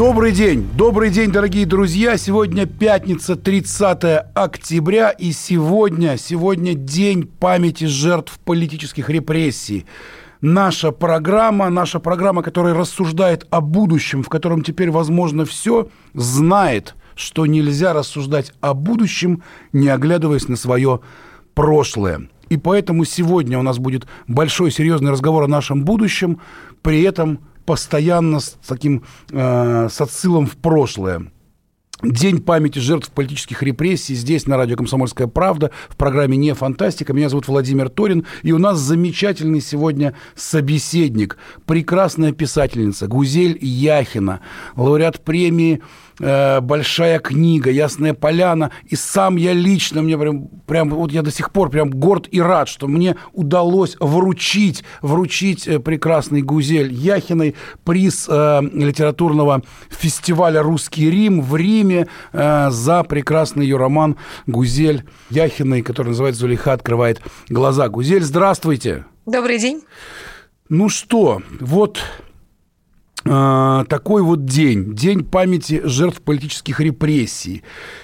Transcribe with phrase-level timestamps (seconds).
[0.00, 2.16] Добрый день, добрый день, дорогие друзья.
[2.16, 9.84] Сегодня пятница, 30 октября, и сегодня, сегодня день памяти жертв политических репрессий.
[10.40, 17.44] Наша программа, наша программа, которая рассуждает о будущем, в котором теперь возможно все, знает, что
[17.44, 19.42] нельзя рассуждать о будущем,
[19.74, 21.00] не оглядываясь на свое
[21.52, 22.30] прошлое.
[22.48, 26.40] И поэтому сегодня у нас будет большой серьезный разговор о нашем будущем,
[26.80, 31.30] при этом постоянно с таким э, с отсылом в прошлое.
[32.02, 37.12] День памяти жертв политических репрессий здесь, на радио «Комсомольская правда», в программе «Не фантастика».
[37.12, 44.40] Меня зовут Владимир Торин, и у нас замечательный сегодня собеседник, прекрасная писательница Гузель Яхина,
[44.76, 45.82] лауреат премии
[46.20, 48.70] э, «Большая книга», «Ясная поляна».
[48.84, 52.40] И сам я лично, мне прям, прям, вот я до сих пор прям горд и
[52.40, 61.10] рад, что мне удалось вручить, вручить э, прекрасной Гузель Яхиной приз э, литературного фестиваля «Русский
[61.10, 64.16] Рим» в Риме э, за прекрасный ее роман
[64.46, 67.88] Гузель Яхиной, который называется «Зулейха открывает глаза».
[67.88, 69.04] Гузель, здравствуйте.
[69.26, 69.82] Добрый день.
[70.68, 72.00] Ну что, вот
[73.24, 77.62] такой вот день, день памяти жертв политических репрессий,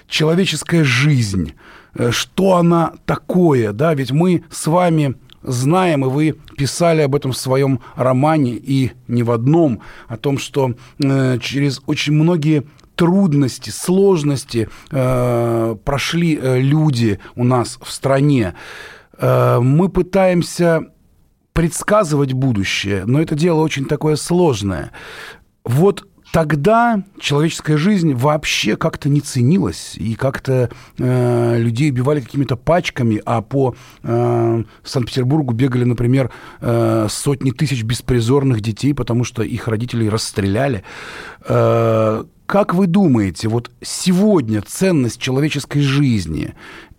[0.08, 1.54] человеческая жизнь,
[1.94, 7.32] э, что она такое, да, ведь мы с вами знаем, и вы писали об этом
[7.32, 12.64] в своем романе, и не в одном, о том, что э, через очень многие
[12.94, 18.54] трудности, сложности э, прошли люди у нас в стране.
[19.18, 20.90] Мы пытаемся
[21.56, 24.92] предсказывать будущее, но это дело очень такое сложное.
[25.64, 30.68] Вот тогда человеческая жизнь вообще как-то не ценилась, и как-то
[30.98, 36.30] э, людей убивали какими-то пачками, а по э, Санкт-Петербургу бегали, например,
[36.60, 40.84] э, сотни тысяч беспризорных детей, потому что их родителей расстреляли.
[41.48, 46.54] Э, как вы думаете, вот сегодня ценность человеческой жизни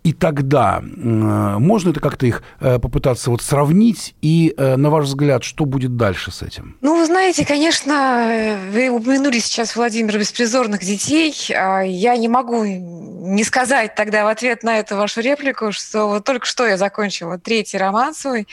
[0.08, 5.44] и тогда можно это как-то их э, попытаться вот сравнить и, э, на ваш взгляд,
[5.44, 6.78] что будет дальше с этим?
[6.80, 11.34] Ну, вы знаете, конечно, вы упомянули сейчас, Владимир, беспризорных детей.
[11.54, 16.24] А я не могу не сказать тогда в ответ на эту вашу реплику, что вот
[16.24, 18.48] только что я закончила третий роман свой,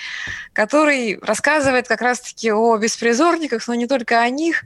[0.51, 4.63] который рассказывает как раз-таки о беспризорниках, но не только о них,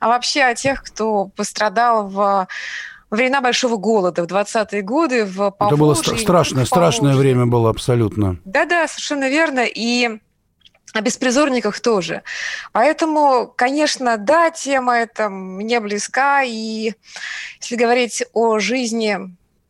[0.00, 2.48] а вообще о тех, кто пострадал в
[3.12, 5.66] во времена Большого голода, в 20-е годы в Поволжье.
[5.66, 8.38] Это было ст- страшное, страшное время было абсолютно.
[8.46, 9.66] Да-да, совершенно верно.
[9.66, 10.18] И
[10.94, 12.22] о беспризорниках тоже.
[12.72, 16.42] Поэтому, конечно, да, тема эта мне близка.
[16.42, 16.94] И
[17.60, 19.18] если говорить о жизни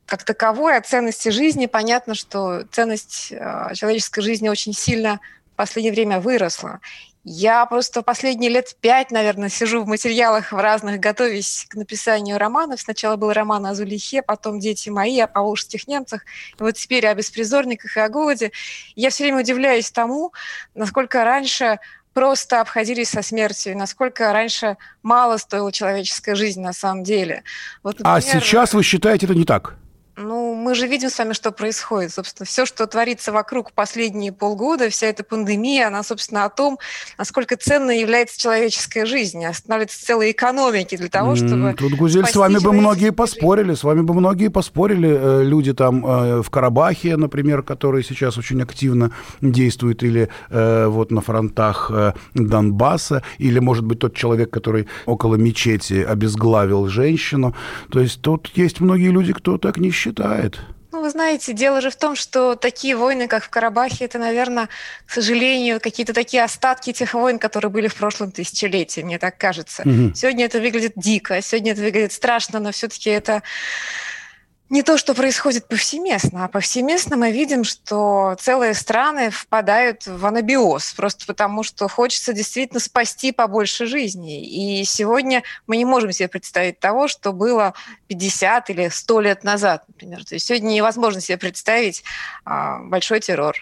[0.06, 5.18] как таковой, о ценности жизни, понятно, что ценность э, человеческой жизни очень сильно
[5.54, 6.78] в последнее время выросла.
[7.24, 12.80] Я просто последние лет пять, наверное, сижу в материалах в разных, готовясь к написанию романов.
[12.80, 16.24] Сначала был роман о Зулихе, потом «Дети мои», о поволжских немцах,
[16.58, 18.50] и вот теперь о беспризорниках и о голоде.
[18.96, 20.32] Я все время удивляюсь тому,
[20.74, 21.78] насколько раньше
[22.12, 27.44] просто обходились со смертью, и насколько раньше мало стоила человеческая жизнь на самом деле.
[27.84, 29.76] Вот, а например, а сейчас вы считаете это не так?
[30.16, 32.12] Ну, мы же видим с вами, что происходит.
[32.12, 36.78] Собственно, все, что творится вокруг последние полгода, вся эта пандемия, она, собственно, о том,
[37.16, 39.42] насколько ценной является человеческая жизнь.
[39.42, 41.74] Останавливаются целые экономики для того, чтобы...
[41.78, 45.08] Тут, Гузель, с вами бы многие поспорили, с вами бы многие поспорили.
[45.08, 51.10] Э, люди там э, в Карабахе, например, которые сейчас очень активно действуют, или э, вот
[51.10, 51.90] на фронтах
[52.34, 57.54] Донбасса, или, может быть, тот человек, который около мечети обезглавил женщину.
[57.90, 60.01] То есть тут есть многие люди, кто так не считает.
[60.92, 64.68] Ну, вы знаете, дело же в том, что такие войны, как в Карабахе, это, наверное,
[65.06, 69.82] к сожалению, какие-то такие остатки тех войн, которые были в прошлом тысячелетии, мне так кажется.
[69.86, 70.14] Угу.
[70.14, 73.42] Сегодня это выглядит дико, сегодня это выглядит страшно, но все-таки это
[74.72, 80.94] не то, что происходит повсеместно, а повсеместно мы видим, что целые страны впадают в анабиоз,
[80.94, 84.42] просто потому что хочется действительно спасти побольше жизней.
[84.42, 87.74] И сегодня мы не можем себе представить того, что было
[88.08, 90.24] 50 или 100 лет назад, например.
[90.24, 92.02] То есть сегодня невозможно себе представить
[92.46, 93.54] а, большой террор,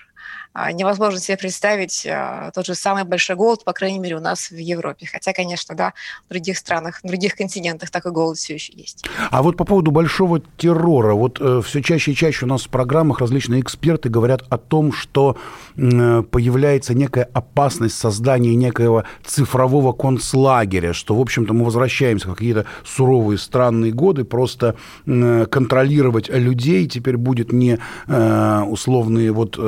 [0.54, 4.56] невозможно себе представить а, тот же самый большой голод, по крайней мере, у нас в
[4.56, 5.06] Европе.
[5.06, 5.94] Хотя, конечно, да,
[6.26, 9.04] в других странах, в других континентах такой голод все еще есть.
[9.30, 12.68] А вот по поводу большого террора, вот э, все чаще и чаще у нас в
[12.68, 15.36] программах различные эксперты говорят о том, что
[15.76, 22.66] э, появляется некая опасность создания некоего цифрового концлагеря, что, в общем-то, мы возвращаемся в какие-то
[22.84, 24.74] суровые странные годы, просто
[25.06, 29.58] э, контролировать людей теперь будет не условные вот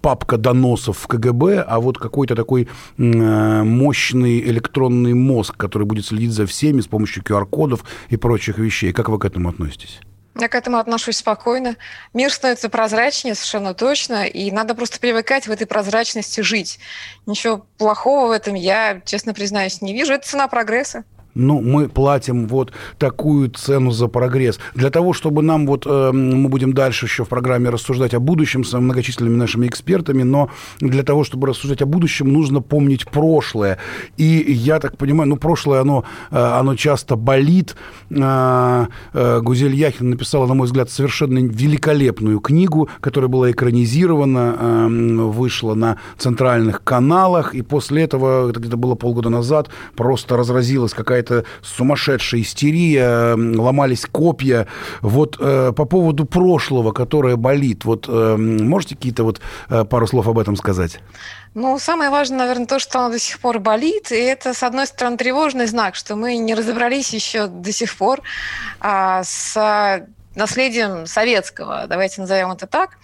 [0.00, 3.02] папка доносов в КГБ, а вот какой-то такой э,
[3.62, 8.92] мощный электронный мозг, который будет следить за всеми с помощью QR-кодов и прочих вещей.
[8.92, 10.00] Как вы к этому относитесь?
[10.38, 11.76] Я к этому отношусь спокойно.
[12.12, 16.78] Мир становится прозрачнее, совершенно точно, и надо просто привыкать в этой прозрачности жить.
[17.24, 20.12] Ничего плохого в этом я, честно признаюсь, не вижу.
[20.12, 21.04] Это цена прогресса
[21.36, 24.58] ну, мы платим вот такую цену за прогресс.
[24.74, 28.64] Для того, чтобы нам вот, э, мы будем дальше еще в программе рассуждать о будущем
[28.64, 30.50] с многочисленными нашими экспертами, но
[30.80, 33.78] для того, чтобы рассуждать о будущем, нужно помнить прошлое.
[34.16, 37.76] И я так понимаю, ну, прошлое, оно, э, оно часто болит.
[38.10, 44.86] Э, э, Гузель Яхин написала, на мой взгляд, совершенно великолепную книгу, которая была экранизирована, э,
[44.88, 51.25] вышла на центральных каналах, и после этого, это где-то было полгода назад, просто разразилась какая-то
[51.26, 54.66] какая-то сумасшедшая истерия, ломались копья.
[55.00, 60.28] Вот э, по поводу прошлого, которое болит, вот э, можете какие-то вот э, пару слов
[60.28, 61.00] об этом сказать?
[61.54, 64.86] Ну, самое важное, наверное, то, что оно до сих пор болит, и это, с одной
[64.86, 68.20] стороны, тревожный знак, что мы не разобрались еще до сих пор
[68.80, 72.98] а, с наследием советского, давайте назовем это так.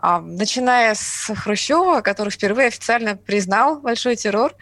[0.00, 4.54] А, начиная с Хрущева, который впервые официально признал большой террор,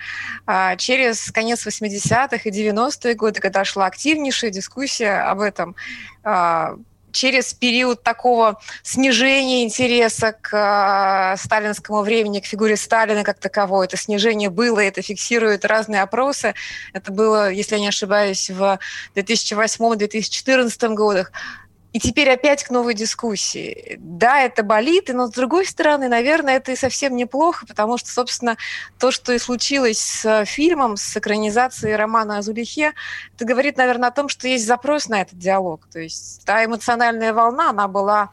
[0.46, 5.76] а, через конец 80-х и 90-е годы, когда шла активнейшая дискуссия об этом,
[6.24, 6.76] а,
[7.12, 13.86] через период такого снижения интереса к сталинскому времени, к фигуре Сталина как таковой.
[13.86, 16.54] Это снижение было, это фиксируют разные опросы.
[16.92, 18.78] Это было, если я не ошибаюсь, в
[19.14, 21.32] 2008-2014 годах.
[21.96, 23.96] И теперь опять к новой дискуссии.
[23.98, 28.58] Да, это болит, но с другой стороны, наверное, это и совсем неплохо, потому что, собственно,
[28.98, 32.92] то, что и случилось с фильмом, с экранизацией романа о Зулихе,
[33.34, 35.88] это говорит, наверное, о том, что есть запрос на этот диалог.
[35.90, 38.28] То есть та эмоциональная волна, она была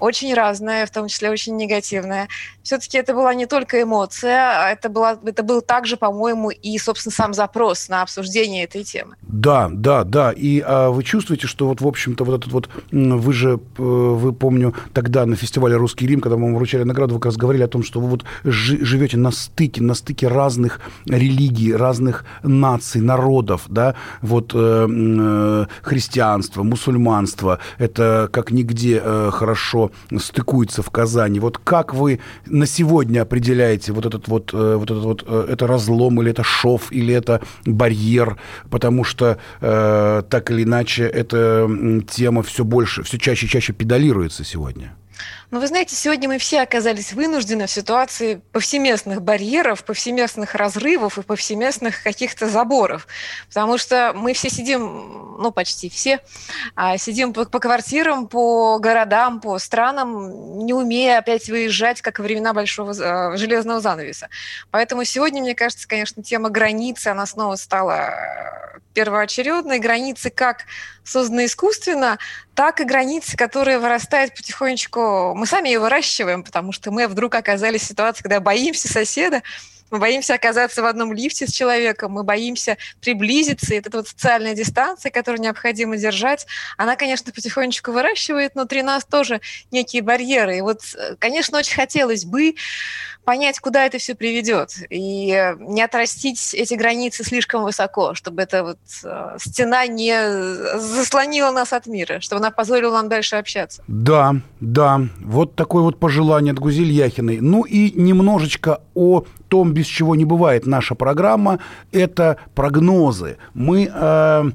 [0.00, 2.26] очень разная, в том числе очень негативная.
[2.64, 7.12] Все-таки это была не только эмоция, а это, была, это был также, по-моему, и, собственно,
[7.12, 9.14] сам запрос на обсуждение этой темы.
[9.22, 10.32] Да, да, да.
[10.32, 12.68] И а, вы чувствуете, что вот, в общем-то, вот этот вот
[13.12, 17.14] вы же, э, вы помню, тогда на фестивале «Русский Рим», когда мы вам вручали награду,
[17.14, 20.80] вы как раз говорили о том, что вы вот живете на стыке, на стыке разных
[21.06, 30.82] религий, разных наций, народов, да, вот э, э, христианство, мусульманство, это как нигде хорошо стыкуется
[30.82, 31.40] в Казани.
[31.40, 36.30] Вот как вы на сегодня определяете вот этот вот, вот этот вот, это разлом или
[36.30, 38.36] это шов, или это барьер,
[38.70, 41.68] потому что так или иначе эта
[42.08, 44.96] тема все больше больше, все чаще и чаще педалируется сегодня?
[45.50, 51.22] Ну, вы знаете, сегодня мы все оказались вынуждены в ситуации повсеместных барьеров, повсеместных разрывов и
[51.22, 53.06] повсеместных каких-то заборов.
[53.48, 56.20] Потому что мы все сидим, ну, почти все,
[56.74, 62.24] а, сидим по, по квартирам, по городам, по странам, не умея опять выезжать, как во
[62.24, 64.28] времена большого э, железного занавеса.
[64.72, 69.78] Поэтому сегодня, мне кажется, конечно, тема границы, она снова стала э, первоочередной.
[69.78, 70.64] Границы как
[71.04, 72.18] созданы искусственно,
[72.54, 75.34] так и границы, которые вырастают потихонечку.
[75.34, 79.42] Мы сами ее выращиваем, потому что мы вдруг оказались в ситуации, когда боимся соседа,
[79.90, 84.54] мы боимся оказаться в одном лифте с человеком, мы боимся приблизиться, и эта вот социальная
[84.54, 90.58] дистанция, которую необходимо держать, она, конечно, потихонечку выращивает внутри нас тоже некие барьеры.
[90.58, 92.54] И вот, э, конечно, очень хотелось бы
[93.24, 98.62] понять, куда это все приведет, и э, не отрастить эти границы слишком высоко, чтобы эта
[98.62, 103.82] вот э, стена не заслонила нас от мира, чтобы она позволила нам дальше общаться.
[103.88, 107.40] Да, да, вот такое вот пожелание от Гузель Яхиной.
[107.40, 111.58] Ну и немножечко о том, без чего не бывает наша программа,
[111.92, 113.36] это прогнозы.
[113.54, 113.90] Мы...
[113.92, 114.50] Э,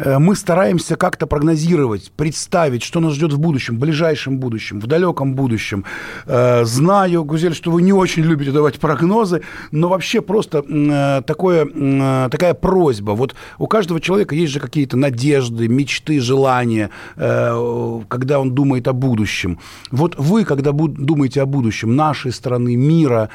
[0.00, 4.86] Э, мы стараемся как-то прогнозировать, представить, что нас ждет в будущем, в ближайшем будущем, в
[4.86, 5.84] далеком будущем.
[6.26, 12.28] Э, знаю, Гузель, что вы не очень любите давать прогнозы, но вообще просто э, такое,
[12.30, 13.12] такая просьба.
[13.12, 19.58] Вот у каждого человека есть же какие-то надежды, мечты, желания, когда он думает о будущем.
[19.90, 23.30] Вот вы, когда думаете о будущем нашей страны, мира,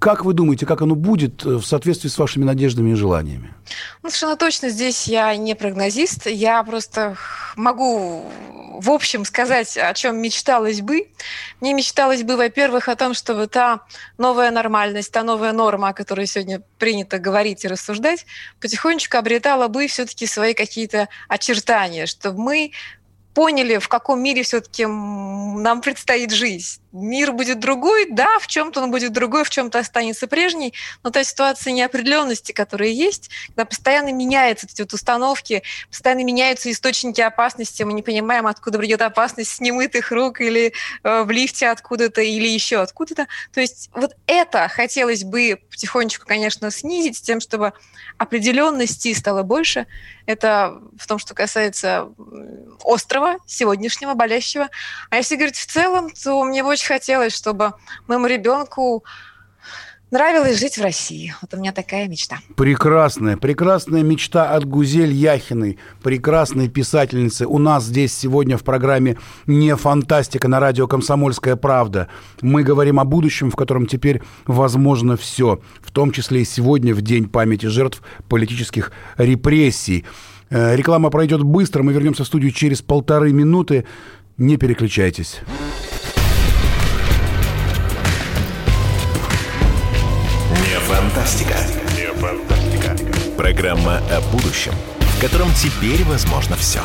[0.00, 3.54] Как вы думаете, как оно будет в соответствии с вашими надеждами и желаниями?
[4.02, 6.26] Ну, совершенно точно здесь я не прогнозист.
[6.26, 7.16] Я просто
[7.54, 8.24] могу
[8.80, 11.08] в общем сказать, о чем мечталось бы.
[11.60, 13.80] Мне мечталось бы, во-первых, о том, чтобы та
[14.16, 18.24] новая нормальность, та новая норма, о которой сегодня принято говорить и рассуждать,
[18.58, 22.72] потихонечку обретала бы все-таки свои какие-то очертания, чтобы мы
[23.34, 26.80] поняли, в каком мире все-таки нам предстоит жить.
[26.92, 31.22] Мир будет другой, да, в чем-то он будет другой, в чем-то останется прежний, но та
[31.22, 37.92] ситуация неопределенности, которая есть, когда постоянно меняются эти вот установки, постоянно меняются источники опасности, мы
[37.92, 40.72] не понимаем, откуда придет опасность с немытых рук или
[41.04, 43.28] э, в лифте откуда-то, или еще откуда-то.
[43.52, 47.72] То есть вот это хотелось бы потихонечку, конечно, снизить с тем, чтобы
[48.18, 49.86] определенности стало больше.
[50.26, 52.08] Это в том, что касается
[52.82, 54.68] острова, сегодняшнего, болящего.
[55.08, 57.72] А если говорить в целом, то мне очень хотелось, чтобы
[58.06, 59.04] моему ребенку
[60.10, 61.32] Нравилось жить в России.
[61.40, 62.38] Вот у меня такая мечта.
[62.56, 67.46] Прекрасная, прекрасная мечта от Гузель Яхиной, прекрасной писательницы.
[67.46, 72.08] У нас здесь сегодня в программе «Не фантастика» на радио «Комсомольская правда».
[72.40, 77.02] Мы говорим о будущем, в котором теперь возможно все, в том числе и сегодня, в
[77.02, 80.04] День памяти жертв политических репрессий.
[80.48, 83.84] Э, реклама пройдет быстро, мы вернемся в студию через полторы минуты.
[84.38, 85.40] Не переключайтесь.
[91.10, 91.56] Фантастика.
[91.96, 92.96] Не фантастика.
[93.36, 96.80] Программа о будущем, в котором теперь возможно все.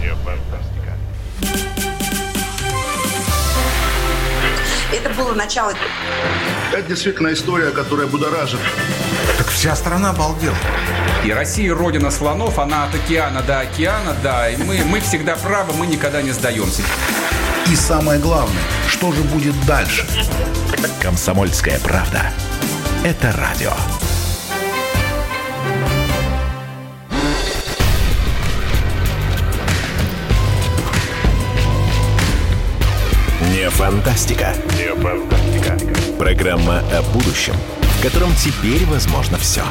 [0.00, 0.94] Не фантастика.
[4.92, 5.74] Это было начало.
[6.72, 8.60] Это действительно история, которая будоражит.
[9.38, 10.56] Так вся страна обалдела.
[11.24, 14.48] И Россия родина слонов, она от океана до океана, да.
[14.48, 16.82] И мы, мы всегда правы, мы никогда не сдаемся.
[17.70, 20.04] И самое главное, что же будет дальше?
[21.00, 22.32] Комсомольская правда.
[23.04, 23.72] Это радио.
[33.52, 34.52] Не фантастика.
[34.76, 35.78] Не фантастика.
[36.18, 39.62] Программа о будущем, в котором теперь возможно все.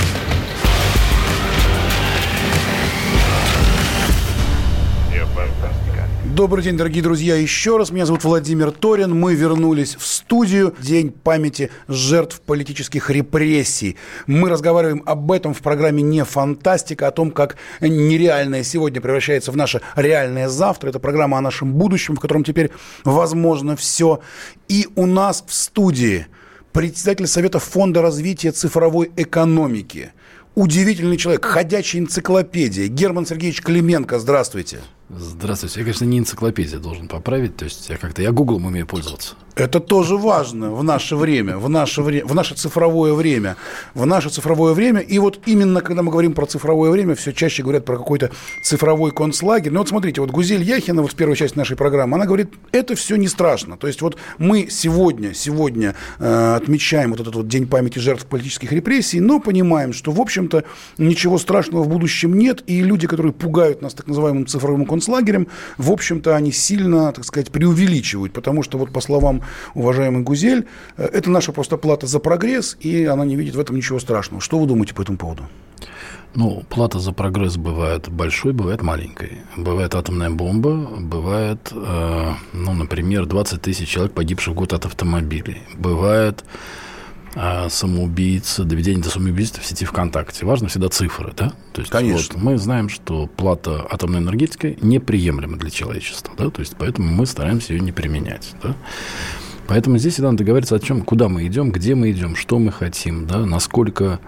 [6.35, 7.89] Добрый день, дорогие друзья, еще раз.
[7.91, 9.19] Меня зовут Владимир Торин.
[9.19, 10.75] Мы вернулись в студию.
[10.79, 13.97] День памяти жертв политических репрессий.
[14.27, 19.57] Мы разговариваем об этом в программе «Не фантастика», о том, как нереальное сегодня превращается в
[19.57, 20.89] наше реальное завтра.
[20.89, 22.69] Это программа о нашем будущем, в котором теперь
[23.03, 24.21] возможно все.
[24.67, 26.27] И у нас в студии
[26.71, 30.13] председатель Совета Фонда развития цифровой экономики.
[30.53, 32.87] Удивительный человек, ходячая энциклопедия.
[32.87, 34.79] Герман Сергеевич Клименко, здравствуйте.
[35.09, 35.79] Здравствуйте.
[35.79, 37.57] Я, конечно, не энциклопедия должен поправить.
[37.57, 39.35] То есть я как-то, я гуглом умею пользоваться.
[39.59, 43.57] Это тоже важно в наше время, в наше, время, в наше цифровое время.
[43.93, 45.01] В наше цифровое время.
[45.01, 48.31] И вот именно, когда мы говорим про цифровое время, все чаще говорят про какой-то
[48.63, 49.71] цифровой концлагерь.
[49.73, 52.95] Ну вот смотрите, вот Гузель Яхина, вот в первой части нашей программы, она говорит, это
[52.95, 53.75] все не страшно.
[53.75, 58.71] То есть вот мы сегодня, сегодня э, отмечаем вот этот вот День памяти жертв политических
[58.71, 60.63] репрессий, но понимаем, что, в общем-то,
[60.97, 62.63] ничего страшного в будущем нет.
[62.67, 67.23] И люди, которые пугают нас так называемым цифровым концлагерем, концлагерем, в общем-то, они сильно, так
[67.23, 69.41] сказать, преувеличивают, потому что, вот по словам
[69.73, 70.65] уважаемой Гузель,
[70.97, 74.41] э, это наша просто плата за прогресс, и она не видит в этом ничего страшного.
[74.41, 75.43] Что вы думаете по этому поводу?
[76.35, 79.31] Ну, плата за прогресс бывает большой, бывает маленькой.
[79.57, 85.61] Бывает атомная бомба, бывает, э, ну, например, 20 тысяч человек, погибших в год от автомобилей.
[85.77, 86.43] Бывает
[87.35, 90.45] а самоубийц, доведение до самоубийства в сети ВКонтакте.
[90.45, 91.53] Важно всегда цифры, да?
[91.73, 92.35] То есть, Конечно.
[92.35, 96.49] Вот, мы знаем, что плата атомной энергетикой неприемлема для человечества, да?
[96.49, 98.75] То есть, поэтому мы стараемся ее не применять, да?
[99.67, 102.71] Поэтому здесь всегда надо договориться о чем, куда мы идем, где мы идем, что мы
[102.71, 104.19] хотим, да, насколько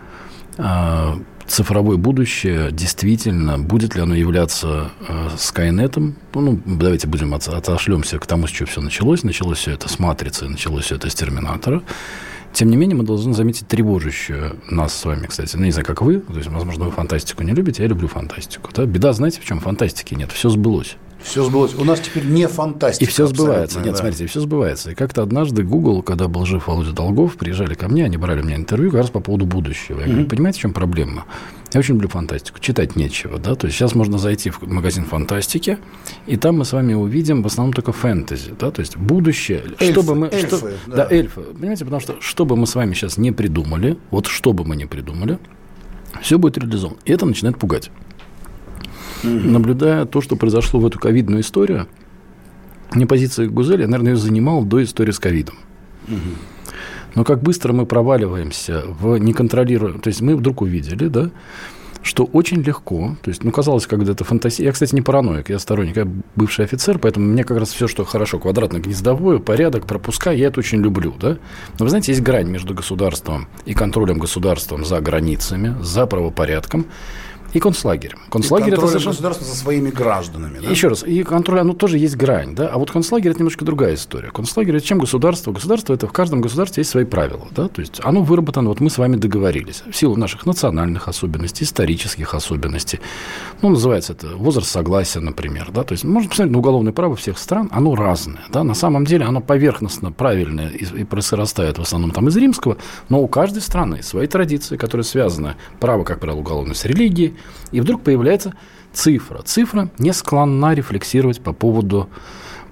[0.57, 1.15] э,
[1.47, 8.27] цифровое будущее действительно, будет ли оно являться э, Скайнетом, ну, давайте будем от, отошлемся к
[8.27, 9.23] тому, с чего все началось.
[9.23, 11.81] Началось все это с матрицы, началось все это с терминатора.
[12.53, 15.55] Тем не менее, мы должны заметить тревожащую нас с вами, кстати.
[15.55, 16.19] Ну, не знаю, как вы.
[16.19, 18.71] То есть, возможно, вы фантастику не любите, я люблю фантастику.
[18.73, 18.85] Да?
[18.85, 20.31] Беда, знаете, в чем фантастики нет?
[20.31, 20.97] Все сбылось.
[21.23, 21.73] Все сбылось.
[21.75, 23.05] У нас теперь не фантастика.
[23.05, 23.79] И все сбывается.
[23.79, 23.95] Нет, да.
[23.97, 24.91] смотрите, все сбывается.
[24.91, 28.45] И как-то однажды Google, когда был жив Володя Долгов, приезжали ко мне, они брали у
[28.45, 29.99] меня интервью как раз по поводу будущего.
[29.99, 30.09] Я mm-hmm.
[30.09, 31.25] говорю, понимаете, в чем проблема?
[31.73, 32.59] Я очень люблю фантастику.
[32.59, 33.55] Читать нечего, да.
[33.55, 35.77] То есть сейчас можно зайти в магазин фантастики,
[36.27, 38.71] и там мы с вами увидим в основном только фэнтези, да.
[38.71, 39.63] То есть будущее.
[39.79, 40.95] Эльфы, чтобы мы, эльфы, что, да.
[40.95, 41.41] да, эльфы.
[41.41, 44.75] Понимаете, потому что что бы мы с вами сейчас не придумали, вот что бы мы
[44.75, 45.39] не придумали,
[46.21, 46.99] все будет реализовано.
[47.05, 47.89] И это начинает пугать.
[49.23, 49.29] Угу.
[49.29, 51.87] Наблюдая то, что произошло в эту ковидную историю,
[52.93, 55.55] не позиция Гузели, я, наверное, ее занимал до истории с ковидом.
[57.15, 59.99] Но как быстро мы проваливаемся в неконтролируемом...
[59.99, 61.29] То есть мы вдруг увидели, да,
[62.03, 64.63] что очень легко, то есть, ну, казалось, когда это фантазия.
[64.63, 68.05] Я, кстати, не параноик, я сторонник, я бывший офицер, поэтому мне как раз все, что
[68.05, 71.37] хорошо, квадратно-гнездовое, порядок, пропуска, я это очень люблю, да.
[71.77, 76.87] Но вы знаете, есть грань между государством и контролем государством за границами, за правопорядком
[77.53, 78.19] и концлагерем.
[78.29, 79.11] Концлагерь и это совершенно...
[79.11, 80.59] государства со своими гражданами.
[80.59, 80.69] Да?
[80.69, 83.95] Еще раз, и контроль, оно тоже есть грань, да, а вот концлагерь это немножко другая
[83.95, 84.31] история.
[84.31, 85.51] Концлагерь это чем государство?
[85.51, 88.89] Государство это в каждом государстве есть свои правила, да, то есть оно выработано, вот мы
[88.89, 92.99] с вами договорились, в силу наших национальных особенностей, исторических особенностей,
[93.61, 97.37] ну, называется это возраст согласия, например, да, то есть можно посмотреть на уголовное право всех
[97.37, 102.11] стран, оно разное, да, на самом деле оно поверхностно правильное и, и происрастает в основном
[102.11, 102.77] там из римского,
[103.09, 107.35] но у каждой страны свои традиции, которые связаны, право, как правило, уголовное с религией,
[107.71, 108.53] и вдруг появляется
[108.93, 109.41] цифра.
[109.43, 112.09] Цифра не склонна рефлексировать по поводу...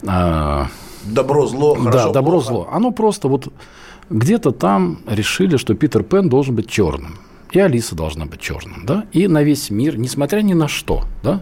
[0.04, 0.66] Э,
[1.04, 2.70] добро-зло, хорошо, Да, добро-зло.
[2.72, 3.52] Оно просто вот
[4.10, 7.18] где-то там решили, что Питер Пен должен быть черным.
[7.52, 11.42] И Алиса должна быть черным, да, и на весь мир, несмотря ни на что, да,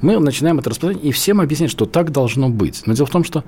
[0.00, 2.82] мы начинаем это распространять и всем объяснять, что так должно быть.
[2.86, 3.44] Но дело в том, что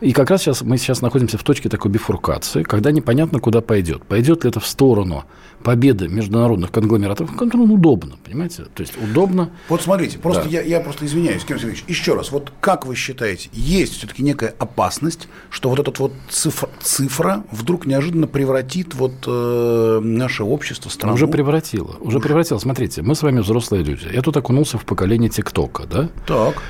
[0.00, 4.04] и как раз сейчас мы сейчас находимся в точке такой бифуркации, когда непонятно, куда пойдет.
[4.04, 5.24] Пойдет ли это в сторону
[5.62, 8.64] победы международных конгломератов, которым удобно, понимаете?
[8.74, 9.50] То есть удобно.
[9.68, 10.48] Вот смотрите, просто да.
[10.48, 14.54] я, я просто извиняюсь, Кирилл Сергеевич, еще раз, вот как вы считаете, есть все-таки некая
[14.58, 21.14] опасность, что вот эта вот цифра, цифра вдруг неожиданно превратит вот э, наше общество, страну?
[21.14, 22.58] Уже превратило, уже, уже превратило.
[22.58, 24.08] Смотрите, мы с вами взрослые люди.
[24.12, 26.08] Я тут окунулся в поколение ТикТока, да?
[26.26, 26.62] Так.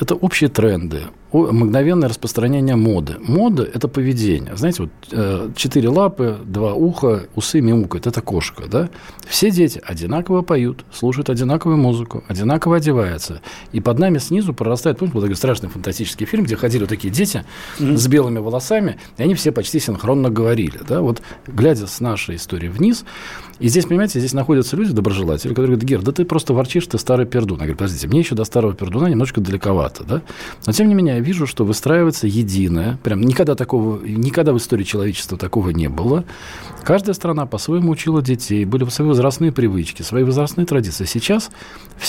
[0.00, 1.02] Это общие тренды,
[1.32, 3.16] мгновенное распространение моды.
[3.20, 4.56] Мода– это поведение.
[4.56, 8.90] Знаете, вот э, четыре лапы, два уха, усы мяукают– это кошка, да?
[9.26, 13.40] Все дети одинаково поют, слушают одинаковую музыку, одинаково одеваются.
[13.72, 17.12] И под нами снизу прорастает, помните, был такой страшный фантастический фильм, где ходили вот такие
[17.12, 17.44] дети
[17.78, 17.96] mm-hmm.
[17.96, 21.00] с белыми волосами, и они все почти синхронно говорили, да?
[21.00, 23.04] Вот глядя с нашей истории вниз,
[23.62, 26.98] и здесь, понимаете, здесь находятся люди, доброжелатели, которые говорят, Гер, да ты просто ворчишь, ты
[26.98, 27.58] старый пердун.
[27.58, 30.22] Я говорю, подождите, мне еще до старого пердуна немножко далековато, да?
[30.66, 35.38] Но, тем не менее, вижу, что выстраивается единое, прям никогда такого, никогда в истории человечества
[35.38, 36.24] такого не было.
[36.82, 41.04] Каждая страна по-своему учила детей, были свои возрастные привычки, свои возрастные традиции.
[41.04, 41.50] Сейчас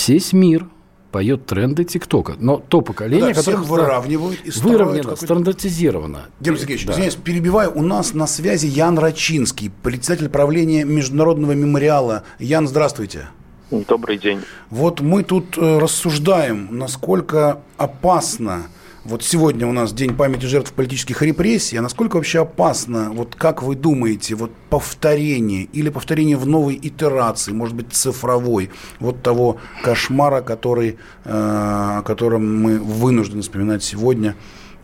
[0.08, 0.66] весь мир
[1.14, 2.34] поет тренды ТикТока.
[2.40, 6.24] Но то поколение, да, которое выравнивают и выровнено, стандартизировано.
[6.40, 6.92] Герман Сергеевич, да.
[6.94, 7.70] извиняюсь, перебиваю.
[7.72, 12.24] У нас на связи Ян Рачинский, председатель правления Международного мемориала.
[12.40, 13.28] Ян, здравствуйте.
[13.70, 14.40] Добрый день.
[14.70, 18.64] Вот мы тут э, рассуждаем, насколько опасно
[19.04, 21.76] вот сегодня у нас День памяти жертв политических репрессий.
[21.76, 27.52] А насколько вообще опасно, вот как вы думаете, вот повторение или повторение в новой итерации,
[27.52, 34.36] может быть, цифровой, вот того кошмара, который, э, о котором мы вынуждены вспоминать сегодня,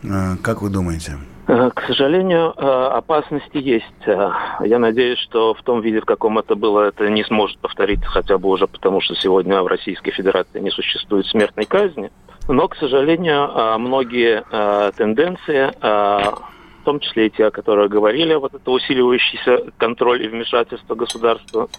[0.03, 1.17] э, как вы думаете?
[1.47, 2.53] Э, к сожалению,
[2.95, 3.85] опасности есть.
[4.05, 8.37] Я надеюсь, что в том виде, в каком это было, это не сможет повториться хотя
[8.37, 12.11] бы уже потому, что сегодня в Российской Федерации не существует смертной казни.
[12.51, 16.35] Но, к сожалению, а, многие а, тенденции, а,
[16.81, 21.69] в том числе и те, о которых говорили, вот это усиливающийся контроль и вмешательство государства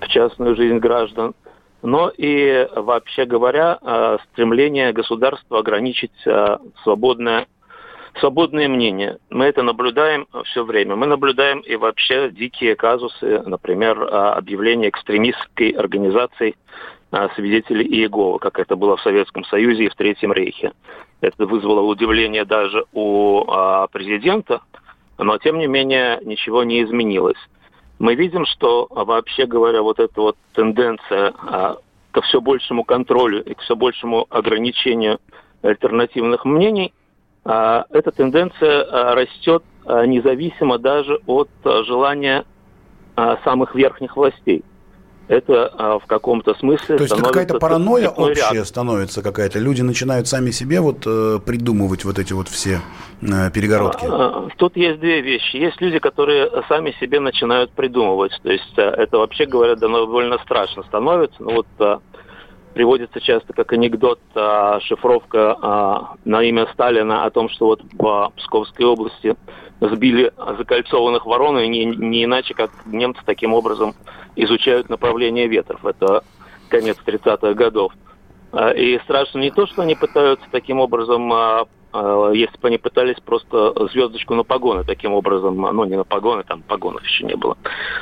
[0.00, 1.34] в частную жизнь граждан,
[1.82, 6.12] но и, вообще говоря, стремление государства ограничить
[6.84, 7.46] свободное
[8.18, 9.18] свободные мнения.
[9.30, 10.96] Мы это наблюдаем все время.
[10.96, 16.56] Мы наблюдаем и вообще дикие казусы, например, объявление экстремистской организации
[17.12, 20.72] а, свидетели Иеговы, как это было в Советском Союзе и в Третьем Рейхе.
[21.20, 24.60] Это вызвало удивление даже у а, президента,
[25.18, 27.38] но тем не менее ничего не изменилось.
[27.98, 31.78] Мы видим, что вообще говоря, вот эта вот тенденция а,
[32.12, 35.18] ко все большему контролю и к все большему ограничению
[35.62, 36.92] альтернативных мнений,
[37.44, 41.48] эта тенденция растет независимо даже от
[41.86, 42.44] желания
[43.44, 44.64] самых верхних властей
[45.30, 48.66] это а, в каком-то смысле То есть какая-то паранойя общая ряд.
[48.66, 49.60] становится какая-то?
[49.60, 52.80] Люди начинают сами себе вот э, придумывать вот эти вот все
[53.22, 54.06] э, перегородки?
[54.10, 55.56] А, тут есть две вещи.
[55.56, 58.32] Есть люди, которые сами себе начинают придумывать.
[58.42, 61.40] То есть э, это вообще, говоря, довольно страшно становится.
[61.40, 61.98] Ну вот э,
[62.74, 68.32] приводится часто как анекдот а, шифровка а, на имя Сталина о том, что вот в
[68.36, 69.36] Псковской области
[69.80, 73.94] сбили закольцованных ворон, и не, не иначе, как немцы таким образом
[74.36, 75.84] изучают направление ветров.
[75.84, 76.22] Это
[76.68, 77.92] конец 30-х годов.
[78.52, 82.78] А, и страшно не то, что они пытаются таким образом, а, а, если бы они
[82.78, 87.36] пытались просто звездочку на погоны таким образом, ну не на погоны, там погонов еще не
[87.36, 87.56] было.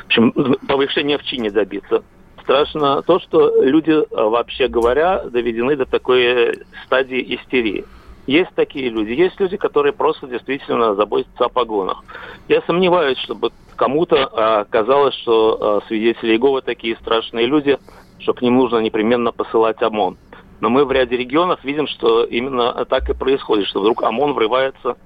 [0.04, 0.32] В общем,
[0.66, 2.02] повышение в чине добиться.
[2.42, 7.84] Страшно то, что люди, вообще говоря, доведены до такой стадии истерии.
[8.28, 9.12] Есть такие люди.
[9.12, 12.04] Есть люди, которые просто действительно заботятся о погонах.
[12.46, 17.78] Я сомневаюсь, чтобы кому-то э, казалось, что э, свидетели Иеговы такие страшные люди,
[18.18, 20.18] что к ним нужно непременно посылать ОМОН.
[20.60, 24.98] Но мы в ряде регионов видим, что именно так и происходит, что вдруг ОМОН врывается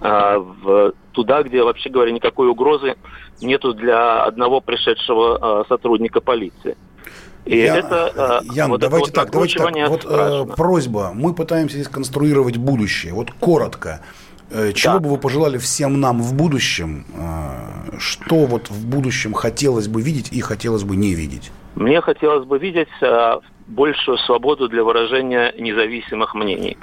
[0.00, 2.94] э, в, туда, где, вообще говоря, никакой угрозы
[3.42, 6.76] нету для одного пришедшего э, сотрудника полиции.
[7.48, 9.88] И Я, это, э, Ян, вот давайте вот так, давайте так.
[9.88, 11.12] Вот э, просьба.
[11.14, 13.14] Мы пытаемся здесь конструировать будущее.
[13.14, 14.02] Вот коротко.
[14.50, 15.00] Э, чего да.
[15.00, 17.06] бы вы пожелали всем нам в будущем?
[17.98, 21.50] Что вот в будущем хотелось бы видеть и хотелось бы не видеть?
[21.74, 22.88] Мне хотелось бы видеть
[23.66, 26.76] большую свободу для выражения независимых мнений.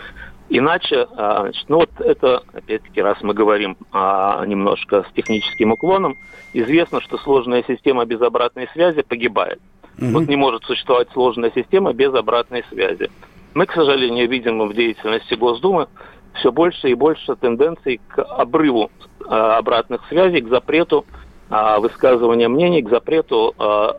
[0.49, 6.17] Иначе, значит, ну вот это, опять-таки, раз мы говорим а, немножко с техническим уклоном,
[6.53, 9.59] известно, что сложная система без обратной связи погибает.
[9.97, 10.07] Угу.
[10.07, 13.09] Вот не может существовать сложная система без обратной связи.
[13.53, 15.87] Мы, к сожалению, видим в деятельности Госдумы
[16.33, 21.05] все больше и больше тенденций к обрыву э, обратных связей, к запрету
[21.49, 23.89] э, высказывания мнений, к запрету э,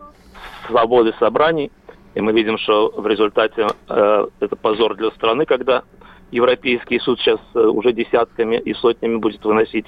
[0.66, 1.70] свободы собраний.
[2.14, 5.82] И мы видим, что в результате э, это позор для страны, когда
[6.30, 9.86] Европейский суд сейчас э, уже десятками и сотнями будет выносить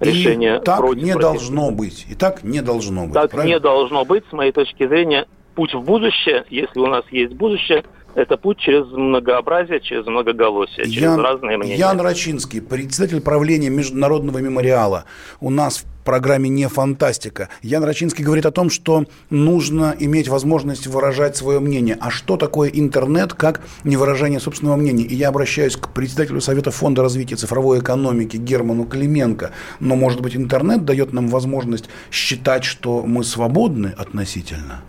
[0.00, 2.06] решение и так против не должно быть.
[2.08, 3.14] И так не должно быть.
[3.14, 3.54] Так правильно?
[3.54, 7.84] не должно быть, с моей точки зрения путь в будущее, если у нас есть будущее,
[8.14, 11.76] это путь через многообразие, через многоголосие, через Ян, разные мнения.
[11.76, 15.04] Ян Рачинский, председатель правления Международного мемориала.
[15.40, 17.48] У нас в программе «Не фантастика».
[17.62, 21.96] Ян Рачинский говорит о том, что нужно иметь возможность выражать свое мнение.
[22.00, 25.04] А что такое интернет, как не выражение собственного мнения?
[25.04, 29.52] И я обращаюсь к председателю Совета фонда развития цифровой экономики Герману Клименко.
[29.80, 34.82] Но, может быть, интернет дает нам возможность считать, что мы свободны относительно?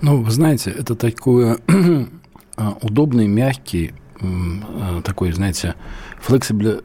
[0.00, 1.58] Ну, вы знаете, это такое
[2.56, 5.74] а, удобный, мягкий, а, такой, знаете,
[6.26, 6.84] flexible,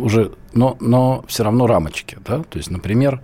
[0.00, 3.20] уже, но, но все равно рамочки, да, то есть, например,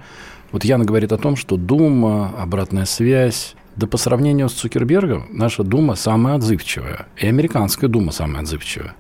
[0.53, 5.63] вот Яна говорит о том, что Дума, обратная связь, да по сравнению с Цукербергом, наша
[5.63, 8.95] Дума самая отзывчивая, и американская Дума самая отзывчивая.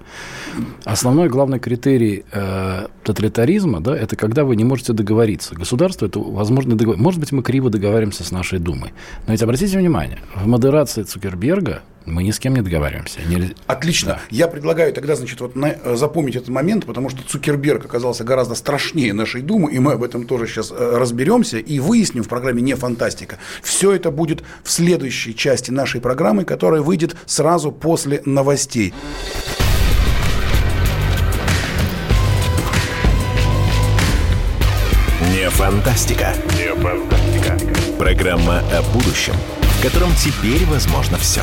[0.84, 5.54] Основной главный критерий э, тоталитаризма, да, это когда вы не можете договориться.
[5.54, 6.98] Государство это возможно договор.
[6.98, 8.92] Может быть, мы криво договариваемся с нашей Думой.
[9.26, 13.20] Но ведь обратите внимание, в модерации Цукерберга мы ни с кем не договариваемся.
[13.26, 13.54] Не...
[13.66, 14.14] Отлично.
[14.14, 14.20] Да.
[14.30, 18.54] Я предлагаю тогда, значит, вот на, э, запомнить этот момент, потому что Цукерберг оказался гораздо
[18.54, 22.62] страшнее нашей Думы, и мы об этом тоже сейчас э, разберемся и выясним в программе
[22.62, 23.38] «Не фантастика».
[23.62, 28.92] Все это будет в следующей части нашей программы, которая выйдет сразу после новостей.
[35.32, 36.34] Не фантастика.
[36.56, 37.58] Не фантастика.
[37.98, 41.42] Программа о будущем, в котором теперь возможно все.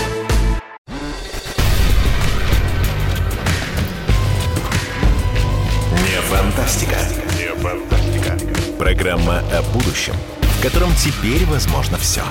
[8.91, 12.23] Программа о будущем, в котором теперь возможно все.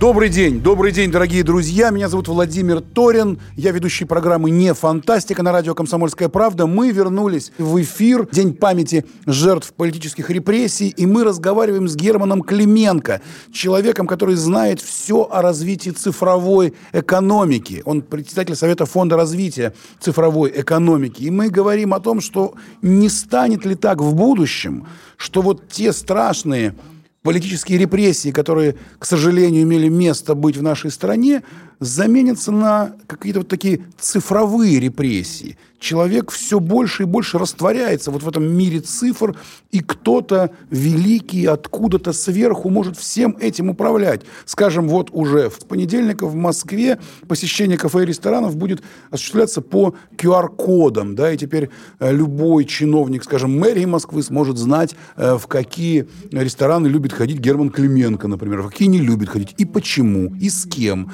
[0.00, 1.90] Добрый день, добрый день, дорогие друзья.
[1.90, 3.40] Меня зовут Владимир Торин.
[3.56, 6.68] Я ведущий программы «Не фантастика» на радио «Комсомольская правда».
[6.68, 13.22] Мы вернулись в эфир День памяти жертв политических репрессий, и мы разговариваем с Германом Клименко,
[13.50, 17.82] человеком, который знает все о развитии цифровой экономики.
[17.84, 21.24] Он председатель Совета фонда развития цифровой экономики.
[21.24, 25.92] И мы говорим о том, что не станет ли так в будущем, что вот те
[25.92, 26.76] страшные
[27.22, 31.42] политические репрессии, которые, к сожалению, имели место быть в нашей стране,
[31.80, 35.56] заменятся на какие-то вот такие цифровые репрессии.
[35.78, 39.36] Человек все больше и больше растворяется вот в этом мире цифр,
[39.70, 44.22] и кто-то великий откуда-то сверху может всем этим управлять.
[44.44, 51.14] Скажем, вот уже в понедельник в Москве посещение кафе и ресторанов будет осуществляться по QR-кодам,
[51.14, 56.88] да, и теперь э, любой чиновник, скажем, мэрии Москвы сможет знать, э, в какие рестораны
[56.88, 61.12] любит ходить Герман Клименко, например, в какие не любит ходить, и почему, и с кем.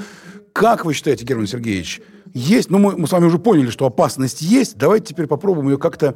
[0.55, 2.01] Как вы считаете, Герман Сергеевич,
[2.33, 5.79] есть, ну мы, мы с вами уже поняли, что опасность есть, давайте теперь попробуем ее
[5.79, 6.15] как-то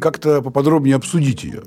[0.00, 1.62] как поподробнее обсудить ее.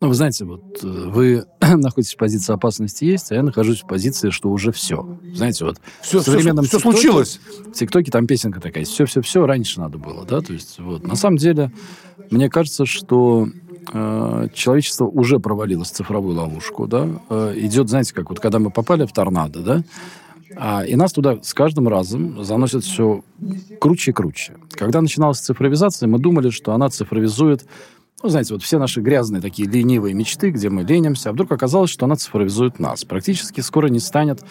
[0.00, 3.86] Ну, вы знаете, вот э, вы находитесь в позиции опасности есть, а я нахожусь в
[3.86, 5.16] позиции, что уже все.
[5.32, 7.40] Знаете, вот Все- в современном все- все ТикТоке- случилось.
[7.68, 8.84] В ТикТоке там песенка такая.
[8.84, 10.40] Все-все-все раньше надо было, да?
[10.40, 11.06] То есть, вот.
[11.06, 11.70] На самом деле,
[12.32, 13.46] мне кажется, что
[13.92, 17.08] э, человечество уже провалилось в цифровую ловушку, да?
[17.30, 19.84] Э, идет, знаете, как вот когда мы попали в торнадо, да?
[20.56, 23.22] А, и нас туда с каждым разом заносят все
[23.80, 24.54] круче и круче.
[24.72, 27.66] Когда начиналась цифровизация, мы думали, что она цифровизует
[28.22, 31.90] ну, знаете, вот все наши грязные такие ленивые мечты, где мы ленимся, а вдруг оказалось,
[31.90, 33.04] что она цифровизует нас.
[33.04, 34.42] Практически скоро не станет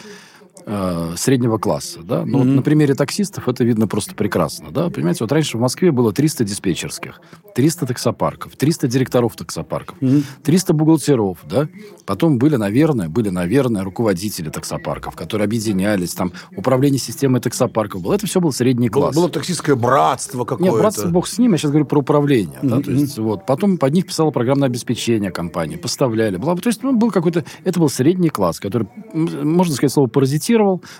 [0.66, 2.26] э, среднего класса, да.
[2.26, 4.90] Ну, вот на примере таксистов это видно просто прекрасно, да.
[4.90, 7.22] Понимаете, вот раньше в Москве было 300 диспетчерских,
[7.56, 9.98] 300 таксопарков, 300 директоров таксопарков,
[10.44, 11.68] 300 бухгалтеров, да.
[12.06, 18.14] Потом были, наверное, были, наверное, руководители таксопарков, которые объединялись, там, управление системой таксопарков было.
[18.14, 19.16] Это все был средний Было, класс.
[19.16, 20.78] было таксистское братство Нет, какое-то.
[20.78, 22.60] братство бог с ним, я сейчас говорю про управление.
[22.62, 23.46] да, то есть, вот.
[23.46, 26.38] Потом под них писало программное обеспечение компании, поставляли.
[26.38, 27.44] Бла, то есть, ну, был какой-то...
[27.64, 30.43] Это был средний класс, который, можно сказать, слово паразитировал,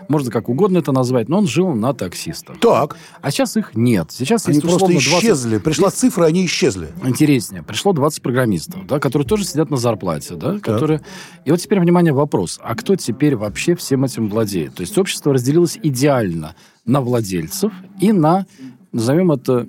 [0.08, 2.60] можно как угодно это назвать, но он жил на таксистах.
[2.60, 2.98] Так.
[3.22, 4.12] А сейчас их нет.
[4.12, 5.58] Сейчас Они есть просто условно 20 исчезли.
[5.58, 6.90] Пришла цифра, они исчезли.
[7.04, 7.64] интереснее.
[7.64, 11.02] Пришло 20 программистов, да, которые тоже сидят на зарплате, да, которые...
[11.46, 12.60] И вот теперь, внимание, вопрос.
[12.64, 14.76] А кто теперь вообще всем этим владеет?
[14.76, 18.46] То есть общество разделилось идеально на владельцев и на,
[18.92, 19.68] назовем это,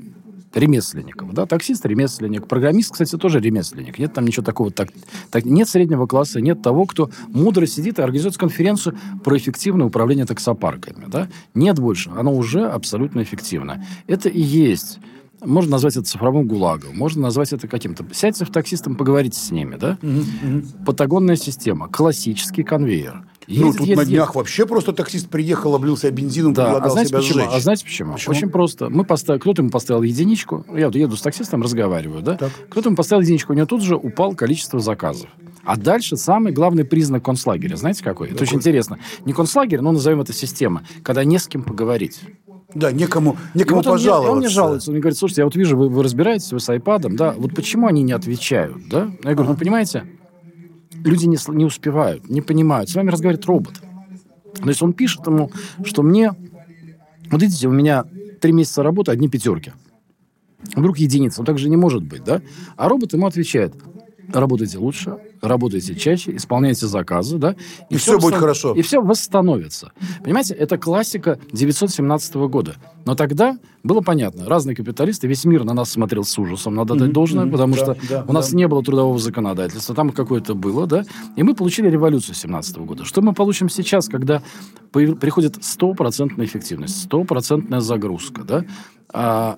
[0.55, 1.33] ремесленников.
[1.33, 1.47] Да?
[1.47, 2.47] Таксист– ремесленник.
[2.47, 3.99] Программист, кстати, тоже ремесленник.
[3.99, 4.71] Нет там ничего такого.
[4.71, 4.91] Так,
[5.31, 10.27] так, нет среднего класса, нет того, кто мудро сидит и организует конференцию про эффективное управление
[10.27, 11.07] таксопарками.
[11.09, 11.29] Да?
[11.55, 12.11] Нет больше.
[12.17, 13.85] Оно уже абсолютно эффективно.
[14.07, 14.99] Это и есть
[15.45, 18.05] можно назвать это цифровым гулагом, можно назвать это каким-то.
[18.13, 19.99] Сядьте в таксистом, поговорите с ними, да?
[20.87, 23.25] Патагонная система, классический конвейер.
[23.47, 24.15] Ну, Ездит, тут ездит, на ездит.
[24.17, 27.39] днях вообще просто таксист приехал, облился бензином, Да, предлагал а знаете себя почему?
[27.41, 27.51] сжечь.
[27.53, 28.13] А знаете почему?
[28.15, 28.35] Почему?
[28.35, 28.89] Очень просто.
[28.91, 30.65] Мы поставили, кто-то ему поставил единичку.
[30.75, 32.37] Я вот еду с таксистом, разговариваю, да?
[32.37, 32.51] Так.
[32.71, 35.29] Кто-то ему поставил единичку, у него тут же упал количество заказов.
[35.65, 37.77] А дальше самый главный признак концлагеря.
[37.77, 38.29] Знаете какой?
[38.31, 38.99] Это очень интересно.
[39.25, 40.83] Не концлагерь, но назовем это система.
[41.03, 42.21] Когда не с кем поговорить.
[42.75, 44.33] Да, некому, И некому вот он, мне- пожаловаться.
[44.33, 44.91] он мне жалуется.
[44.91, 47.55] Он мне говорит, слушайте, я вот вижу, вы, вы разбираетесь, вы с айпадом, да, вот
[47.55, 49.11] почему они не отвечают, да?
[49.23, 50.05] Я говорю, ну, понимаете,
[51.05, 52.91] люди не, не успевают, не понимают.
[52.91, 53.81] С вами разговаривает робот.
[54.55, 55.51] То есть он пишет ему,
[55.85, 56.33] что мне...
[57.31, 58.05] Вот видите, у меня
[58.41, 59.73] три месяца работы, одни пятерки.
[60.75, 61.41] Вдруг единица.
[61.41, 62.41] Ну, так же не может быть, да?
[62.77, 63.75] А робот ему отвечает.
[64.35, 67.55] Работайте лучше, работайте чаще, исполняйте заказы, да?
[67.89, 68.75] И всё будет восстан- хорошо.
[68.75, 69.93] И все восстановится.
[70.25, 72.75] Понимаете, это классика 917 года.
[73.07, 74.47] Но тогда было понятно.
[74.49, 77.97] Разные капиталисты, весь мир на нас смотрел с ужасом, надо дать должное, потому Да, что
[78.09, 78.57] да, у нас да.
[78.57, 81.05] не было трудового законодательства, там какое-то было, да?
[81.37, 83.05] И мы получили революцию 17 года.
[83.05, 84.43] Что мы получим сейчас, когда
[84.93, 88.65] приходит стопроцентная эффективность, стопроцентная загрузка, да?
[89.13, 89.57] А,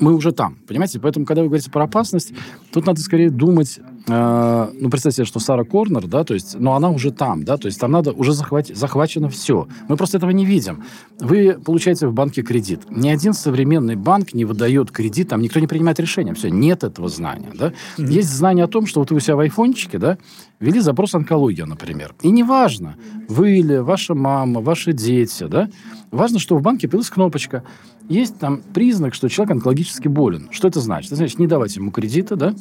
[0.00, 0.98] мы уже там, понимаете?
[0.98, 2.32] Поэтому, когда вы говорите про опасность,
[2.72, 3.78] тут надо скорее думать,
[4.08, 7.56] э, ну, представьте себе, что Сара Корнер, да, то есть, но она уже там, да,
[7.56, 9.68] то есть там надо, уже захват- захвачено все.
[9.88, 10.84] Мы просто этого не видим.
[11.20, 12.82] Вы получаете в банке кредит.
[12.90, 17.08] Ни один современный банк не выдает кредит, там никто не принимает решения, все, нет этого
[17.08, 17.72] знания, да.
[17.96, 20.18] Есть знание о том, что вот вы у себя в айфончике, да,
[20.64, 22.14] ввели запрос онкология, например.
[22.22, 22.96] И неважно,
[23.28, 25.68] вы или ваша мама, ваши дети, да,
[26.10, 27.62] важно, что в банке появилась кнопочка.
[28.08, 30.48] Есть там признак, что человек онкологически болен.
[30.50, 31.06] Что это значит?
[31.06, 32.54] Это значит не давать ему кредита, да?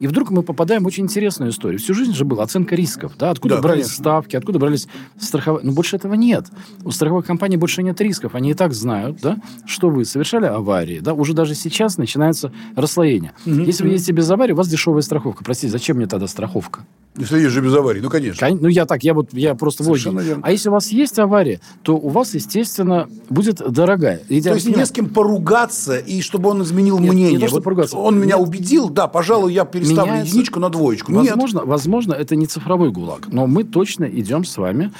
[0.00, 1.78] И вдруг мы попадаем в очень интересную историю.
[1.78, 3.30] Всю жизнь же была оценка рисков, да?
[3.30, 4.02] Откуда Да, брались конечно.
[4.02, 5.64] ставки, откуда брались страховые...
[5.64, 6.46] Но больше этого нет.
[6.82, 8.34] У страховых компаний больше нет рисков.
[8.34, 11.14] Они и так знают, да, что вы совершали аварии, да?
[11.14, 13.34] Уже даже сейчас начинается расслоение.
[13.46, 15.44] Если вы ездите без аварии, у вас дешевая страховка.
[15.44, 16.84] Простите, зачем мне тогда страховка?
[17.16, 18.46] Если же без аварии, ну, конечно.
[18.48, 20.42] Кон- Ну, я так, я вот, я просто Совершенно верно.
[20.44, 24.20] А если у вас есть авария, то у вас, естественно, будет дорогая.
[24.28, 27.32] И То есть понимаю, не с кем поругаться, и чтобы он изменил Нет, мнение.
[27.34, 27.96] не то, что Вот поругаться.
[27.96, 28.46] Он меня Нет.
[28.46, 30.30] убедил, да, пожалуй, я переставлю Меняется.
[30.30, 31.12] единичку на двоечку.
[31.12, 31.30] Нет.
[31.30, 34.92] возможно, возможно, это не цифровой гулаг, но мы точно идем с вами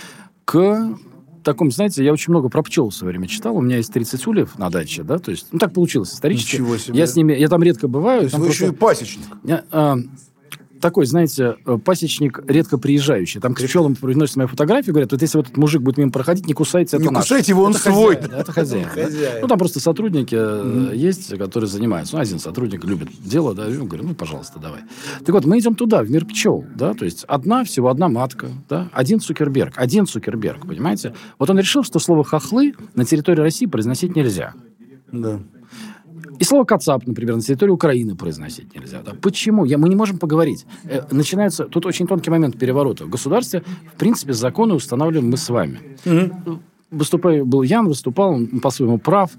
[0.44, 0.96] к
[1.44, 3.56] таком, знаете, я очень много про пчел в свое время читал.
[3.56, 6.56] У меня есть 30 ульев на даче, да, то есть, ну, так получилось исторически.
[6.56, 6.98] Ничего себе.
[6.98, 8.20] Я с ними, я там редко бываю.
[8.20, 9.24] То есть там вы просто- еще и пасечник.
[9.44, 9.96] Я, а,
[10.80, 13.40] такой, знаете, э, пасечник редко приезжающий.
[13.40, 16.46] Там к пчелам приносят мою фотографию, говорят, вот если вот этот мужик будет мимо проходить,
[16.46, 17.24] не кусайте, это Не наш.
[17.24, 18.16] кусайте его, он это свой.
[18.16, 18.88] Хозяин, да, это хозяин.
[18.94, 19.04] да.
[19.04, 19.38] Хозяин.
[19.42, 22.16] Ну, там просто сотрудники э, есть, которые занимаются.
[22.16, 24.80] Ну, один сотрудник любит дело, да, и он говорит, ну, пожалуйста, давай.
[25.24, 28.48] Так вот, мы идем туда, в мир пчел, да, то есть одна, всего одна матка,
[28.68, 31.14] да, один Цукерберг, один Цукерберг, понимаете?
[31.38, 34.54] Вот он решил, что слово «хохлы» на территории России произносить нельзя.
[35.12, 35.40] Да.
[36.38, 39.02] И слово «кацап», например, на территории Украины произносить нельзя.
[39.02, 39.12] Да?
[39.20, 39.64] Почему?
[39.64, 40.66] Я, мы не можем поговорить.
[40.84, 41.64] Э, начинается...
[41.64, 43.04] Тут очень тонкий момент переворота.
[43.04, 43.62] В государстве,
[43.94, 45.80] в принципе, законы устанавливаем мы с вами.
[46.90, 49.30] Выступаю, был Ян, выступал, он по-своему прав.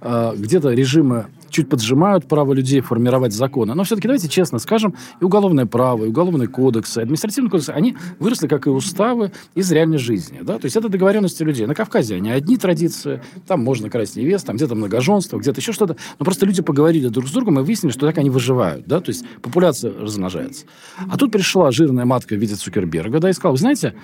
[0.00, 3.74] Э, где-то режимы чуть поджимают право людей формировать законы.
[3.74, 7.96] Но все-таки давайте честно скажем, и уголовное право, и уголовный кодекс, и административный кодекс, они
[8.18, 10.40] выросли, как и уставы, из реальной жизни.
[10.42, 10.58] Да?
[10.58, 11.66] То есть это договоренности людей.
[11.66, 15.96] На Кавказе они одни традиции, там можно красть невест, там где-то многоженство, где-то еще что-то.
[16.18, 18.86] Но просто люди поговорили друг с другом и выяснили, что так они выживают.
[18.86, 19.00] Да?
[19.00, 20.66] То есть популяция размножается.
[21.10, 23.94] А тут пришла жирная матка в виде Цукерберга да, и сказала, вы знаете,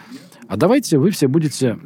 [0.48, 1.78] а давайте вы все будете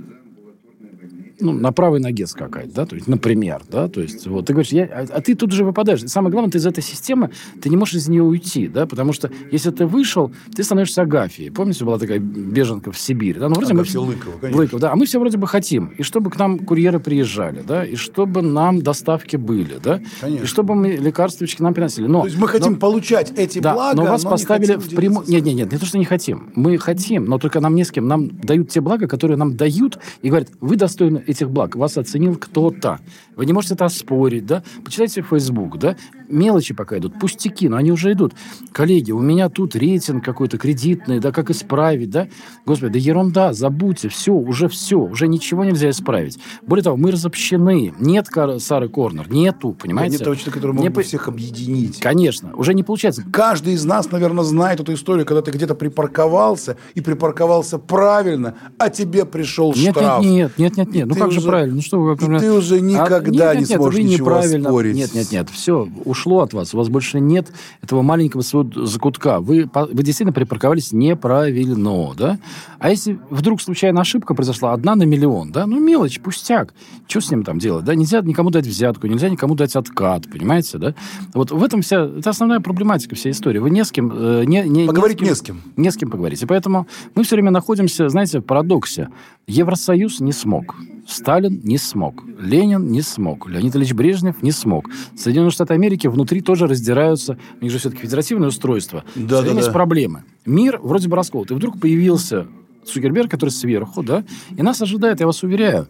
[1.41, 4.73] ну, на правой ноге скакать, да, то есть, например, да, то есть, вот, ты говоришь,
[4.73, 6.03] я, а, а ты тут же выпадаешь.
[6.07, 9.31] Самое главное, ты из этой системы, ты не можешь из нее уйти, да, потому что
[9.51, 11.51] если ты вышел, ты становишься Агафией.
[11.51, 14.07] Помните, была такая беженка в Сибири, да, ну, вроде Агафья мы...
[14.07, 14.63] Лыкова, конечно.
[14.63, 17.85] Лыкова, да, а мы все вроде бы хотим, и чтобы к нам курьеры приезжали, да,
[17.85, 20.45] и чтобы нам доставки были, да, Конечно.
[20.45, 22.07] и чтобы мы лекарствочки нам приносили.
[22.07, 24.95] Но, То есть мы хотим но- получать эти да, блага, но вас не поставили в
[24.95, 25.27] прямую...
[25.29, 26.51] Нет, нет, нет, не то, что не хотим.
[26.55, 28.07] Мы хотим, но только нам не с кем.
[28.09, 32.37] Нам дают те блага, которые нам дают, и говорят, вы достойны этих благ, вас оценил
[32.37, 33.01] кто-то.
[33.37, 34.63] Вы не можете это оспорить, да?
[34.85, 35.97] Почитайте Facebook, да?
[36.29, 38.35] Мелочи пока идут, пустяки, но они уже идут.
[38.73, 42.29] Коллеги, у меня тут рейтинг какой-то кредитный, да, как исправить, да?
[42.67, 46.39] Господи, да ерунда, забудьте, все, уже все, уже ничего нельзя исправить.
[46.67, 47.95] Более того, мы разобщены.
[47.99, 48.27] Нет
[48.59, 50.17] Сары Корнер, нету, понимаете?
[50.17, 52.01] Нет того человека, который мог Не бы всех объединить.
[52.01, 53.25] Конечно, уже не получается.
[53.33, 58.91] Каждый из нас, наверное, знает эту историю, когда ты где-то припарковался и припарковался правильно, а
[58.91, 60.25] тебе пришел Нет, штраф.
[60.25, 61.07] нет, нет, нет, нет, нет.
[61.07, 61.75] Ну ты как же уже- правильно?
[61.77, 64.31] Ну что вы и же- ты уже никогда нет, не нет, нет, сможешь вы ничего
[64.31, 64.69] неправильно.
[64.69, 64.97] оспорить.
[64.97, 66.75] Нет, нет, нет, все ушло от вас.
[66.75, 67.53] У вас больше нет
[67.83, 69.41] этого маленького своего закутка.
[69.41, 72.39] Вы, вы действительно припарковались неправильно, да?
[72.79, 75.67] А если вдруг случайно ошибка произошла, одна на миллион, да?
[75.67, 76.75] Ну мелочь, пустяк.
[77.07, 77.95] Что с ним там делать, да?
[77.95, 80.95] Нельзя никому дать взятку, нельзя никому дать откат, понимаете, да?
[81.35, 83.59] Вот в этом вся, это основная проблематика всей истории.
[83.59, 84.13] Вы не с кем...
[84.15, 85.61] э, не, не, Поговорить не не с кем.
[85.77, 86.43] не с кем поговорить.
[86.43, 89.09] И поэтому мы все время находимся, знаете, в парадоксе.
[89.47, 90.77] Евросоюз не смог.
[91.09, 92.23] Сталин не смог.
[92.39, 93.49] Ленин не смог.
[93.49, 94.91] Леонид Ильич Брежнев не смог.
[95.17, 97.39] Соединенные Штаты Америки внутри тоже раздираются.
[97.61, 99.05] У них же все-таки федеративное устройство.
[99.15, 99.73] Да, да, да.
[99.73, 100.25] проблемы.
[100.45, 101.51] Мир вроде бы расколот.
[101.51, 102.47] И вдруг появился
[102.85, 104.25] Цукерберг, который сверху, да,
[104.57, 105.89] и нас ожидает, я вас уверяю,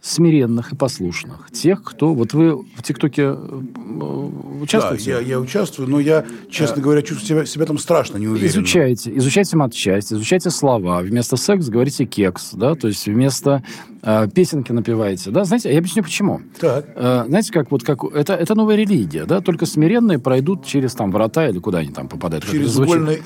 [0.00, 1.50] смиренных и послушных.
[1.50, 2.12] Тех, кто...
[2.12, 3.60] Вот вы в ТикТоке э,
[3.98, 4.04] Да,
[4.60, 5.10] участвуете?
[5.12, 8.46] я, я участвую, но я, честно говоря, чувствую себя, себя там страшно неуверенно.
[8.46, 11.00] Изучайте, изучайте матчасть, изучайте слова.
[11.00, 13.64] Вместо секс говорите кекс, да, то есть вместо
[14.04, 15.44] э, песенки напеваете, да.
[15.44, 16.40] Знаете, я объясню почему.
[16.60, 16.86] Так.
[16.94, 21.10] Э, знаете, как вот как это это новая религия, да, только смиренные пройдут через там
[21.10, 22.44] врата или куда они там попадают.
[22.44, 23.20] Через вольное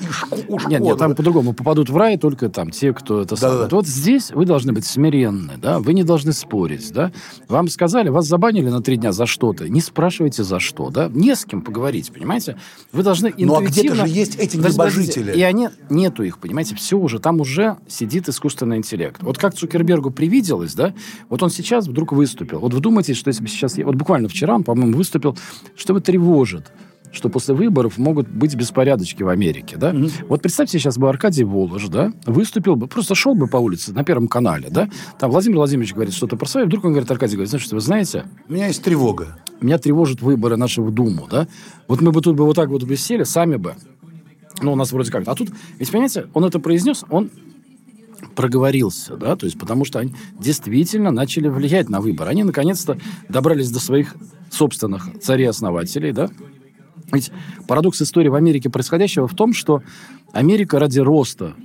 [0.47, 0.69] ушко.
[0.69, 3.39] Нет, нет, там по-другому попадут в рай только там те, кто это.
[3.39, 3.75] Да-да-да.
[3.75, 7.11] Вот здесь вы должны быть смиренны, да, вы не должны спорить, да.
[7.47, 11.35] Вам сказали, вас забанили на три дня за что-то, не спрашивайте за что, да, не
[11.35, 12.57] с кем поговорить, понимаете.
[12.91, 14.07] Вы должны Ну, а где-то интуитивно...
[14.07, 15.33] же есть эти небожители.
[15.35, 19.21] И они, нету их, понимаете, все уже, там уже сидит искусственный интеллект.
[19.21, 20.93] Вот как Цукербергу привиделось, да,
[21.29, 22.59] вот он сейчас вдруг выступил.
[22.59, 23.77] Вот вдумайтесь, что если бы сейчас...
[23.77, 25.37] Вот буквально вчера он, по-моему, выступил,
[25.75, 26.71] что его тревожит
[27.11, 29.95] что после выборов могут быть беспорядочки в Америке, да?
[30.27, 34.03] Вот представьте, сейчас бы Аркадий Волож, да, выступил бы, просто шел бы по улице на
[34.03, 37.49] Первом канале, да, там Владимир Владимирович говорит что-то про свое, вдруг он говорит, Аркадий говорит,
[37.49, 39.39] знаете, что вы знаете, У меня есть тревога.
[39.59, 41.47] меня тревожат выборы наши в Думу, да?
[41.87, 43.75] Вот мы бы тут бы вот так вот бы сели, сами бы.
[44.61, 45.27] Ну, у нас вроде как.
[45.27, 47.29] А тут, ведь, понимаете, он это произнес, он
[48.35, 52.31] проговорился, да, то есть потому что они действительно начали влиять на выборы.
[52.31, 54.15] Они наконец-то добрались до своих
[54.49, 56.29] собственных царей-основателей, да.
[57.11, 57.31] Ведь
[57.67, 59.81] парадокс истории в Америке происходящего в том, что
[60.31, 61.55] Америка ради роста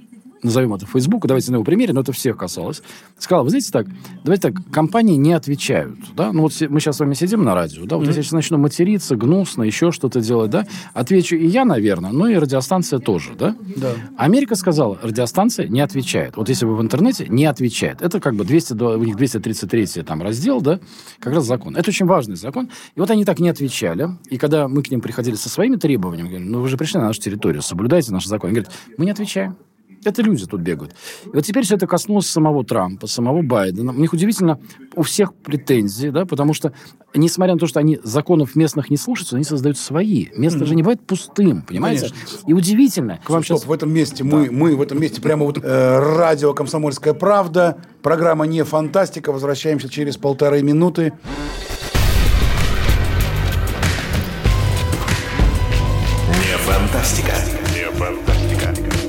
[0.44, 2.82] назовем это Facebook, давайте на его примере, но это всех касалось,
[3.18, 3.86] сказала, вы знаете так,
[4.22, 7.84] давайте так, компании не отвечают, да, ну вот мы сейчас с вами сидим на радио,
[7.86, 11.64] да, вот если я сейчас начну материться, гнусно, еще что-то делать, да, отвечу и я,
[11.64, 13.56] наверное, ну и радиостанция тоже, да.
[13.76, 13.90] Да.
[14.16, 16.36] Америка сказала, радиостанция не отвечает.
[16.36, 18.02] Вот если вы в интернете, не отвечает.
[18.02, 20.80] Это как бы 200, до- у них 233 там раздел, да,
[21.18, 21.76] как раз закон.
[21.76, 22.70] Это очень важный закон.
[22.94, 24.08] И вот они так не отвечали.
[24.30, 27.06] И когда мы к ним приходили со своими требованиями, говорим, ну вы же пришли на
[27.06, 28.50] нашу территорию, соблюдайте наш закон.
[28.50, 29.56] Они говорят, мы не отвечаем.
[30.04, 30.94] Это люди тут бегают.
[31.24, 33.92] И вот теперь все это коснулось самого Трампа, самого Байдена.
[33.92, 34.58] У них удивительно
[34.94, 36.72] у всех претензии, да, потому что,
[37.14, 40.26] несмотря на то, что они законов местных не слушаются, они создают свои.
[40.36, 42.10] Место же не бывает пустым, понимаете?
[42.46, 43.20] И удивительно.
[43.24, 45.98] К вам Стоп, сейчас в этом месте мы, мы в этом месте прямо вот э,
[46.16, 51.12] радио «Комсомольская правда», программа «Не фантастика», возвращаемся через полторы минуты.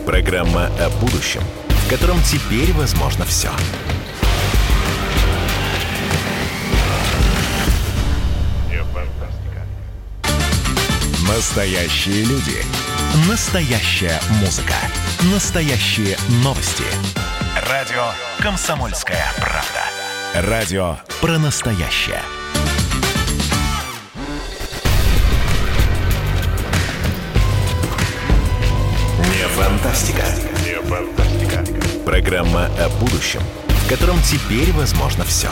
[0.05, 3.49] Программа о будущем, в котором теперь возможно все.
[11.27, 12.63] Настоящие люди.
[13.27, 14.75] Настоящая музыка.
[15.33, 16.85] Настоящие новости.
[17.67, 20.49] Радио «Комсомольская правда».
[20.49, 22.21] Радио про настоящее.
[29.55, 30.23] Фантастика.
[30.65, 31.63] Не фантастика.
[32.05, 35.49] Программа о будущем, в котором теперь возможно все.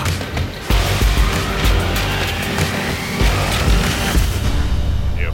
[5.18, 5.30] Не.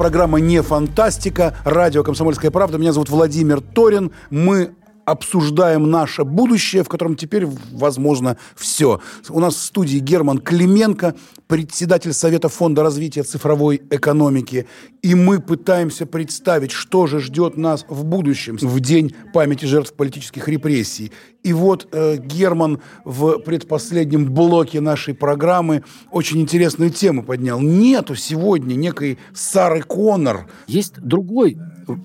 [0.00, 2.78] Программа «Не фантастика», радио «Комсомольская правда».
[2.78, 4.12] Меня зовут Владимир Торин.
[4.30, 4.72] Мы
[5.04, 9.00] обсуждаем наше будущее, в котором теперь возможно все.
[9.28, 11.14] У нас в студии Герман Клименко,
[11.46, 14.66] председатель Совета фонда развития цифровой экономики.
[15.02, 20.46] И мы пытаемся представить, что же ждет нас в будущем, в день памяти жертв политических
[20.48, 21.10] репрессий.
[21.42, 27.60] И вот э, Герман в предпоследнем блоке нашей программы очень интересную тему поднял.
[27.60, 30.46] Нету сегодня некой Сары Коннор.
[30.66, 31.58] Есть другой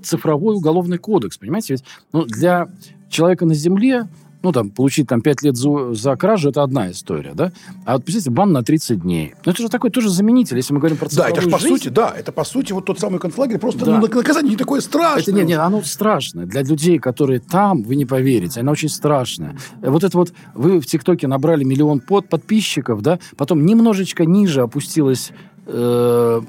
[0.04, 1.74] цифровой уголовный кодекс, понимаете?
[1.74, 1.84] Ведь
[2.14, 2.68] ну, для
[3.10, 4.08] человека на земле
[4.46, 7.52] ну, там, получить там 5 лет за, за кражу, это одна история, да?
[7.84, 9.34] А вот, представьте, бан на 30 дней.
[9.44, 11.76] Ну, это же такой тоже заменитель, если мы говорим про Да, это же по жизнь.
[11.76, 13.98] сути, да, это по сути вот тот самый концлагерь, просто Да.
[14.00, 15.24] ну, наказание не такое страшное.
[15.24, 16.46] Это нет, нет, оно страшное.
[16.46, 19.58] Для людей, которые там, вы не поверите, оно очень страшное.
[19.82, 25.32] Вот это вот, вы в ТикТоке набрали миллион под, подписчиков, да, потом немножечко ниже опустилась
[25.66, 26.42] э,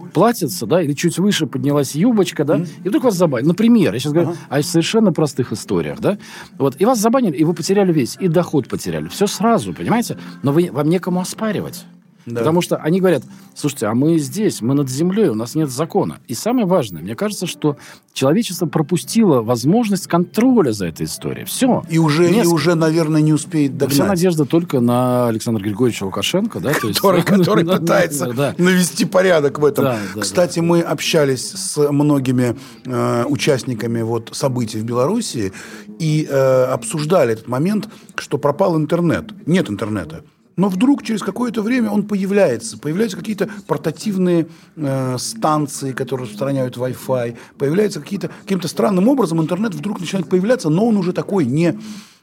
[0.63, 3.49] да, или чуть выше поднялась юбочка, да, и вдруг вас забанили.
[3.49, 6.19] Например, я сейчас говорю о совершенно простых историях, да,
[6.59, 9.09] вот, и вас забанили, и вы потеряли весь, и доход потеряли.
[9.09, 10.19] Все сразу, понимаете?
[10.43, 11.85] Но вы, вам некому оспаривать.
[12.27, 13.23] Потому что они говорят,
[13.55, 16.19] слушайте, а мы здесь, мы над землей, у нас нет закона.
[16.27, 17.77] И самое важное, мне кажется, что
[18.13, 21.45] человечество пропустило возможность контроля за этой историей.
[21.45, 21.85] Все.
[21.89, 24.09] И уже, и уже, наверное, не успеет Вся догнать.
[24.09, 26.73] надежда только на Александра Григорьевича Лукашенко, да?
[26.75, 28.55] то есть- который, который Да, пытается да.
[28.59, 29.85] навести порядок в этом.
[29.85, 35.53] Да, да, Кстати, мы общались с многими э, участниками вот, событий в Беларуси
[36.01, 39.27] и э, обсуждали этот момент, что пропал интернет.
[39.47, 40.25] Нет интернета.
[40.57, 42.79] Но вдруг через какое-то время он появляется.
[42.79, 44.47] Появляются какие-то портативные
[44.77, 47.37] э, станции, которые распространяют Wi-Fi.
[47.59, 48.31] Появляются какие-то...
[48.43, 51.79] Каким-то странным образом интернет вдруг начинает появляться, но он уже такой не,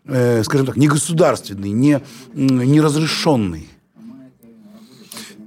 [0.06, 2.02] э, скажем так, не государственный, не,
[2.34, 3.70] не разрешенный.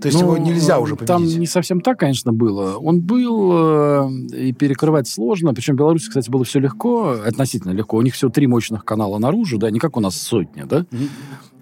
[0.00, 1.08] То есть его Ну, нельзя уже победить.
[1.08, 2.76] Там не совсем так, конечно, было.
[2.76, 5.54] Он был, э, и перекрывать сложно.
[5.54, 7.96] Причем в Беларуси, кстати, было все легко, относительно легко.
[7.96, 10.86] У них всего три мощных канала наружу, да, не как у нас сотни, да.
[10.92, 10.96] Э,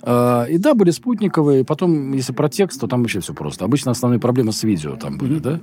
[0.05, 1.65] И да, были спутниковые.
[1.65, 3.65] Потом, если про текст, то там вообще все просто.
[3.65, 5.61] Обычно основные проблемы с видео там были, да.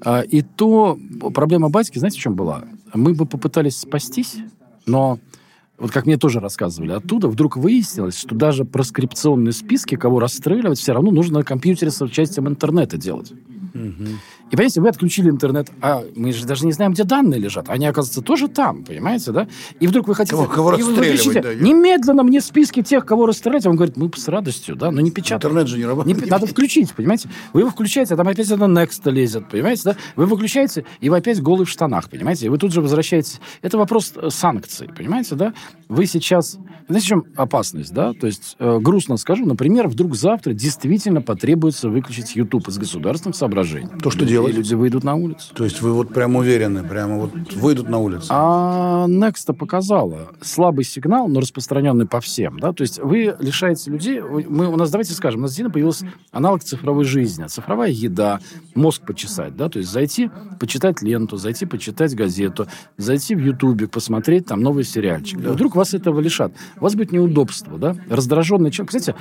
[0.00, 0.98] А, И то
[1.34, 2.64] проблема батьки, знаете, в чем была?
[2.94, 4.36] Мы бы попытались спастись,
[4.86, 5.18] но
[5.78, 10.92] вот как мне тоже рассказывали, оттуда вдруг выяснилось, что даже проскрипционные списки, кого расстреливать, все
[10.92, 13.32] равно нужно на компьютере с участием интернета делать.
[14.52, 17.70] И, понимаете, вы отключили интернет, а мы же даже не знаем, где данные лежат.
[17.70, 19.48] Они, оказывается, тоже там, понимаете, да?
[19.80, 20.36] И вдруг вы хотите...
[20.36, 23.64] Кого- кого и вы кричите, да, я- Немедленно мне списки тех, кого расстрелять.
[23.64, 25.52] А Он говорит, мы с радостью, да, но не печатаем.
[25.52, 26.22] Интернет же не работает.
[26.22, 27.30] Не надо включить, понимаете?
[27.54, 29.96] Вы его включаете, а там опять это Next лезет, понимаете, да?
[30.16, 32.44] Вы выключаете, и вы опять голый в штанах, понимаете?
[32.44, 33.40] И вы тут же возвращаетесь.
[33.62, 35.54] Это вопрос э, санкций, понимаете, да?
[35.88, 36.58] Вы сейчас...
[36.88, 38.12] Знаете, в чем опасность, да?
[38.12, 43.88] То есть, э, грустно скажу, например, вдруг завтра действительно потребуется выключить YouTube из государственных соображений.
[44.02, 44.56] То что И делать?
[44.56, 45.54] люди выйдут на улицу.
[45.54, 48.26] То есть вы вот прям уверены, прямо вот выйдут на улицу?
[48.30, 54.20] А Next показала слабый сигнал, но распространенный по всем, да, то есть вы лишаете людей,
[54.20, 58.40] мы, у нас, давайте скажем, у нас действительно появился аналог цифровой жизни, цифровая еда,
[58.74, 60.30] мозг почесать, да, то есть зайти,
[60.60, 62.66] почитать ленту, зайти, почитать газету,
[62.96, 65.38] зайти в Ютубе, посмотреть там новый сериальчик.
[65.38, 66.52] И Вдруг вас этого лишат.
[66.78, 68.92] У вас будет неудобство, да, раздраженный человек.
[68.92, 69.14] Кстати,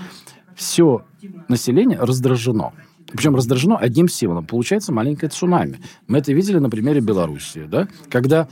[0.56, 1.04] все
[1.48, 2.74] население раздражено.
[3.14, 4.46] Причем раздражено одним символом.
[4.46, 5.80] Получается маленькое цунами.
[6.08, 7.88] Мы это видели на примере Белоруссии, да?
[8.10, 8.48] Когда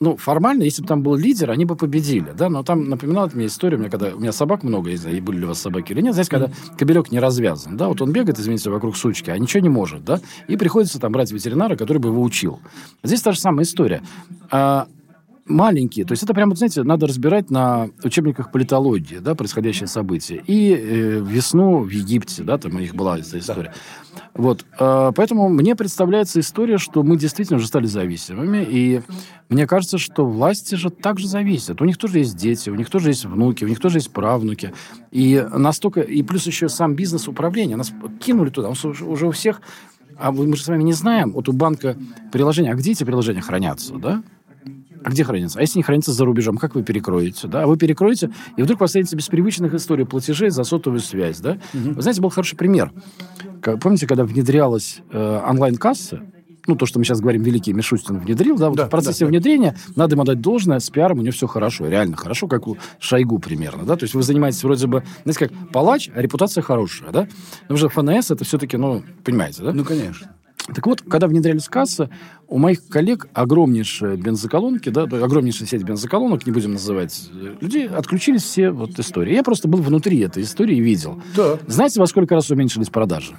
[0.00, 3.46] ну, формально, если бы там был лидер, они бы победили, да, но там напоминала мне
[3.46, 5.48] историю, у меня, когда, у меня собак много, я не знаю, и были ли у
[5.48, 8.96] вас собаки или нет, знаете, когда кобелек не развязан, да, вот он бегает, извините, вокруг
[8.96, 12.60] сучки, а ничего не может, да, и приходится там брать ветеринара, который бы его учил.
[13.02, 14.02] Здесь та же самая история.
[14.50, 14.86] А,
[15.48, 20.42] маленькие, то есть это прямо, знаете, надо разбирать на учебниках политологии, да, происходящее событие.
[20.46, 23.72] И э, весну в Египте, да, там у них была эта история.
[24.34, 29.02] Вот, э, поэтому мне представляется история, что мы действительно уже стали зависимыми, и
[29.48, 31.80] мне кажется, что власти же также зависят.
[31.80, 34.72] У них тоже есть дети, у них тоже есть внуки, у них тоже есть правнуки.
[35.12, 39.60] И настолько, и плюс еще сам бизнес управления, нас кинули туда, уже у всех,
[40.18, 41.96] а мы же с вами не знаем, вот у банка
[42.32, 44.22] приложения, а где эти приложения хранятся, да?
[45.06, 45.60] А где хранится?
[45.60, 47.46] А если не хранится за рубежом, как вы перекроете?
[47.46, 47.64] Да?
[47.68, 51.38] Вы перекроете, и вдруг вы останетесь без привычных историй платежей за сотовую связь.
[51.38, 51.58] Да?
[51.72, 52.90] Вы знаете, был хороший пример.
[53.62, 56.22] Как- помните, когда внедрялась э, онлайн-касса,
[56.66, 59.26] ну, то, что мы сейчас говорим, великий Мишустин внедрил, да, вот Да, в процессе да,
[59.26, 59.30] да.
[59.30, 62.76] внедрения надо ему дать должное, с пиаром у него все хорошо, реально хорошо, как у
[62.98, 67.12] Шойгу примерно, да, то есть вы занимаетесь вроде бы, знаете, как палач, а репутация хорошая,
[67.12, 67.28] да,
[67.68, 69.72] потому что ФНС это все-таки, ну, понимаете, да?
[69.72, 70.32] Ну, конечно.
[70.74, 72.10] Так вот, когда внедрялись кассы,
[72.48, 78.42] у моих коллег огромнейшие бензоколонки, да, огромнейшая сеть бензоколонок, не будем называть э, людей, отключились
[78.42, 79.34] все вот истории.
[79.34, 81.22] Я просто был внутри этой истории и видел.
[81.36, 81.58] Да.
[81.66, 83.36] Знаете, во сколько раз уменьшились продажи?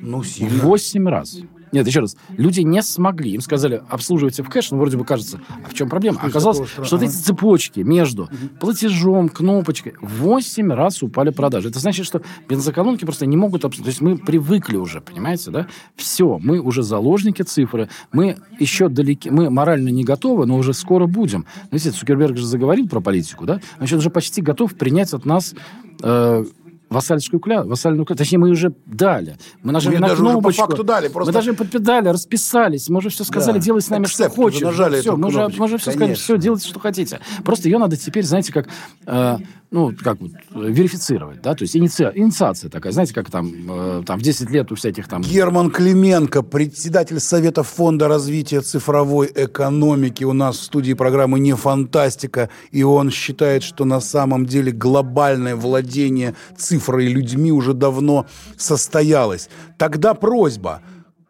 [0.00, 0.62] Ну, сильно.
[0.62, 1.38] Восемь раз.
[1.72, 2.16] Нет, еще раз.
[2.36, 3.32] Люди не смогли.
[3.32, 4.70] Им сказали, обслуживайте в кэш.
[4.70, 6.18] Ну, вроде бы кажется, а в чем проблема?
[6.18, 7.04] Что Оказалось, что вот страха?
[7.04, 8.28] эти цепочки между
[8.60, 11.68] платежом, кнопочкой, восемь раз упали продажи.
[11.68, 13.64] Это значит, что бензоколонки просто не могут...
[13.64, 15.66] обс- То есть мы привыкли уже, понимаете, да?
[15.96, 17.88] Все, мы уже заложники цифры.
[18.12, 19.30] Мы еще далеки...
[19.30, 21.46] Мы морально не готовы, но уже скоро будем.
[21.64, 23.60] Ну, Видите, Цукерберг же заговорил про политику, да?
[23.78, 25.54] Значит, уже почти готов принять от нас...
[26.02, 26.44] э,
[26.90, 28.18] Вассальскую клятву, вассальную клятву.
[28.24, 29.36] Точнее, мы уже дали.
[29.62, 30.62] Мы нажали Мы на даже уже по кнопочку.
[30.66, 32.88] факту дали, просто- Мы даже подпедали, расписались.
[32.88, 33.64] Мы уже все сказали, Да.
[33.64, 34.56] делай с нами что Accept, хочешь.
[34.62, 36.24] уже нажали все, мы, же, кнопочку, мы же все сказали, конечно.
[36.24, 37.20] все, делайте, что хотите.
[37.44, 38.68] Просто ее надо теперь, знаете, как,
[39.06, 39.36] э,
[39.70, 44.18] ну, как вот, верифицировать, да, то есть иници- инициация такая, знаете, как там, э, там
[44.18, 45.20] в 10 лет у всяких там...
[45.20, 52.48] Герман Клименко, председатель Совета Фонда развития цифровой экономики у нас в студии программы «Не фантастика».
[52.70, 59.50] И он считает, что на самом деле глобальное владение цифрой людьми уже давно состоялось.
[59.76, 60.80] Тогда просьба.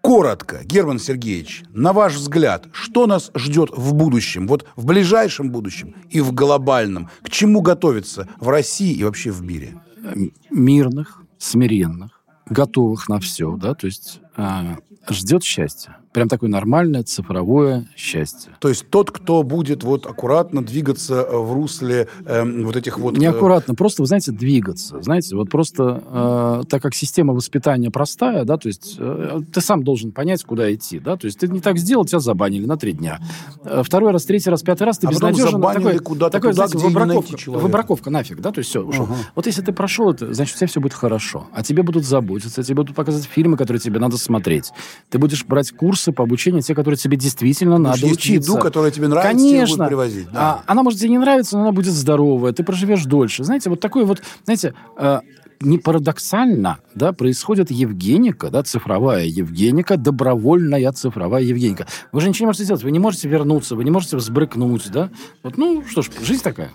[0.09, 4.47] Коротко, Герман Сергеевич, на ваш взгляд, что нас ждет в будущем?
[4.47, 7.11] Вот в ближайшем будущем и в глобальном.
[7.23, 9.75] К чему готовиться в России и вообще в мире?
[10.03, 10.15] э,
[10.49, 14.77] мирных, смиренных, готовых на все, да, то есть э,
[15.11, 15.98] ждет счастья.
[16.19, 18.51] Прям такое нормальное цифровое счастье.
[18.59, 23.17] То есть тот, кто будет вот аккуратно двигаться э, в русле эм, вот этих вот...
[23.17, 25.01] э, Неаккуратно, просто, вы знаете, двигаться.
[25.01, 29.85] Знаете, вот просто э, так как система воспитания простая, да, то есть э, ты сам
[29.85, 32.95] должен понять, куда идти, да, то есть ты не так сделал, тебя забанили на три
[32.95, 33.21] дня.
[33.63, 35.63] Э, второй раз, третий раз, пятый раз ты А безнадежен.
[35.63, 37.63] такой, куда-то такой, туда, знаете, где выбраковка, человека.
[37.65, 39.05] выбраковка нафиг, да, то есть все, ушел.
[39.05, 39.15] Ага.
[39.37, 41.47] Вот если ты прошел это, значит, у тебя все будет хорошо.
[41.53, 44.73] А тебе будут заботиться, тебе будут показывать фильмы, которые тебе надо смотреть.
[45.11, 48.51] Ты будешь брать курсы по обучению, те, которые тебе действительно надо есть учиться.
[48.53, 49.77] еду, которая тебе нравится, тебе Конечно.
[49.77, 50.41] будут привозить, да.
[50.41, 53.45] А, она может тебе не нравиться, но она будет здоровая, ты проживешь дольше.
[53.45, 55.21] Знаете, вот такой вот, знаете, э,
[55.61, 61.87] не парадоксально, да, происходит Евгеника, да, цифровая Евгеника, добровольная цифровая Евгеника.
[62.13, 65.11] Вы же ничего не можете сделать, вы не можете вернуться, вы не можете взбрыкнуть, да.
[65.43, 66.71] Вот, ну, что ж, жизнь такая.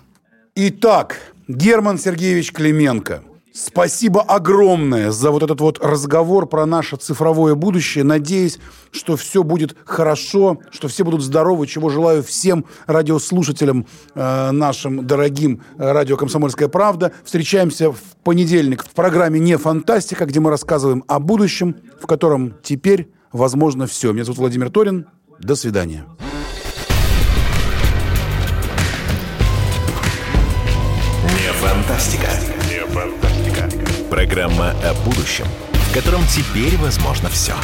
[0.54, 1.18] Итак,
[1.48, 3.22] Герман Сергеевич Клименко,
[3.54, 8.04] спасибо огромное за вот этот вот разговор про наше цифровое будущее.
[8.04, 8.58] Надеюсь,
[8.90, 15.62] что все будет хорошо, что все будут здоровы, чего желаю всем радиослушателям э, нашим дорогим
[15.78, 17.12] э, радио «Комсомольская правда».
[17.24, 23.10] Встречаемся в понедельник в программе «Не фантастика», где мы рассказываем о будущем, в котором теперь
[23.32, 24.12] возможно все.
[24.12, 25.06] Меня зовут Владимир Торин.
[25.38, 26.04] До свидания.
[31.22, 32.53] Не фантастика.
[34.14, 37.54] Программа о будущем, в котором теперь возможно все.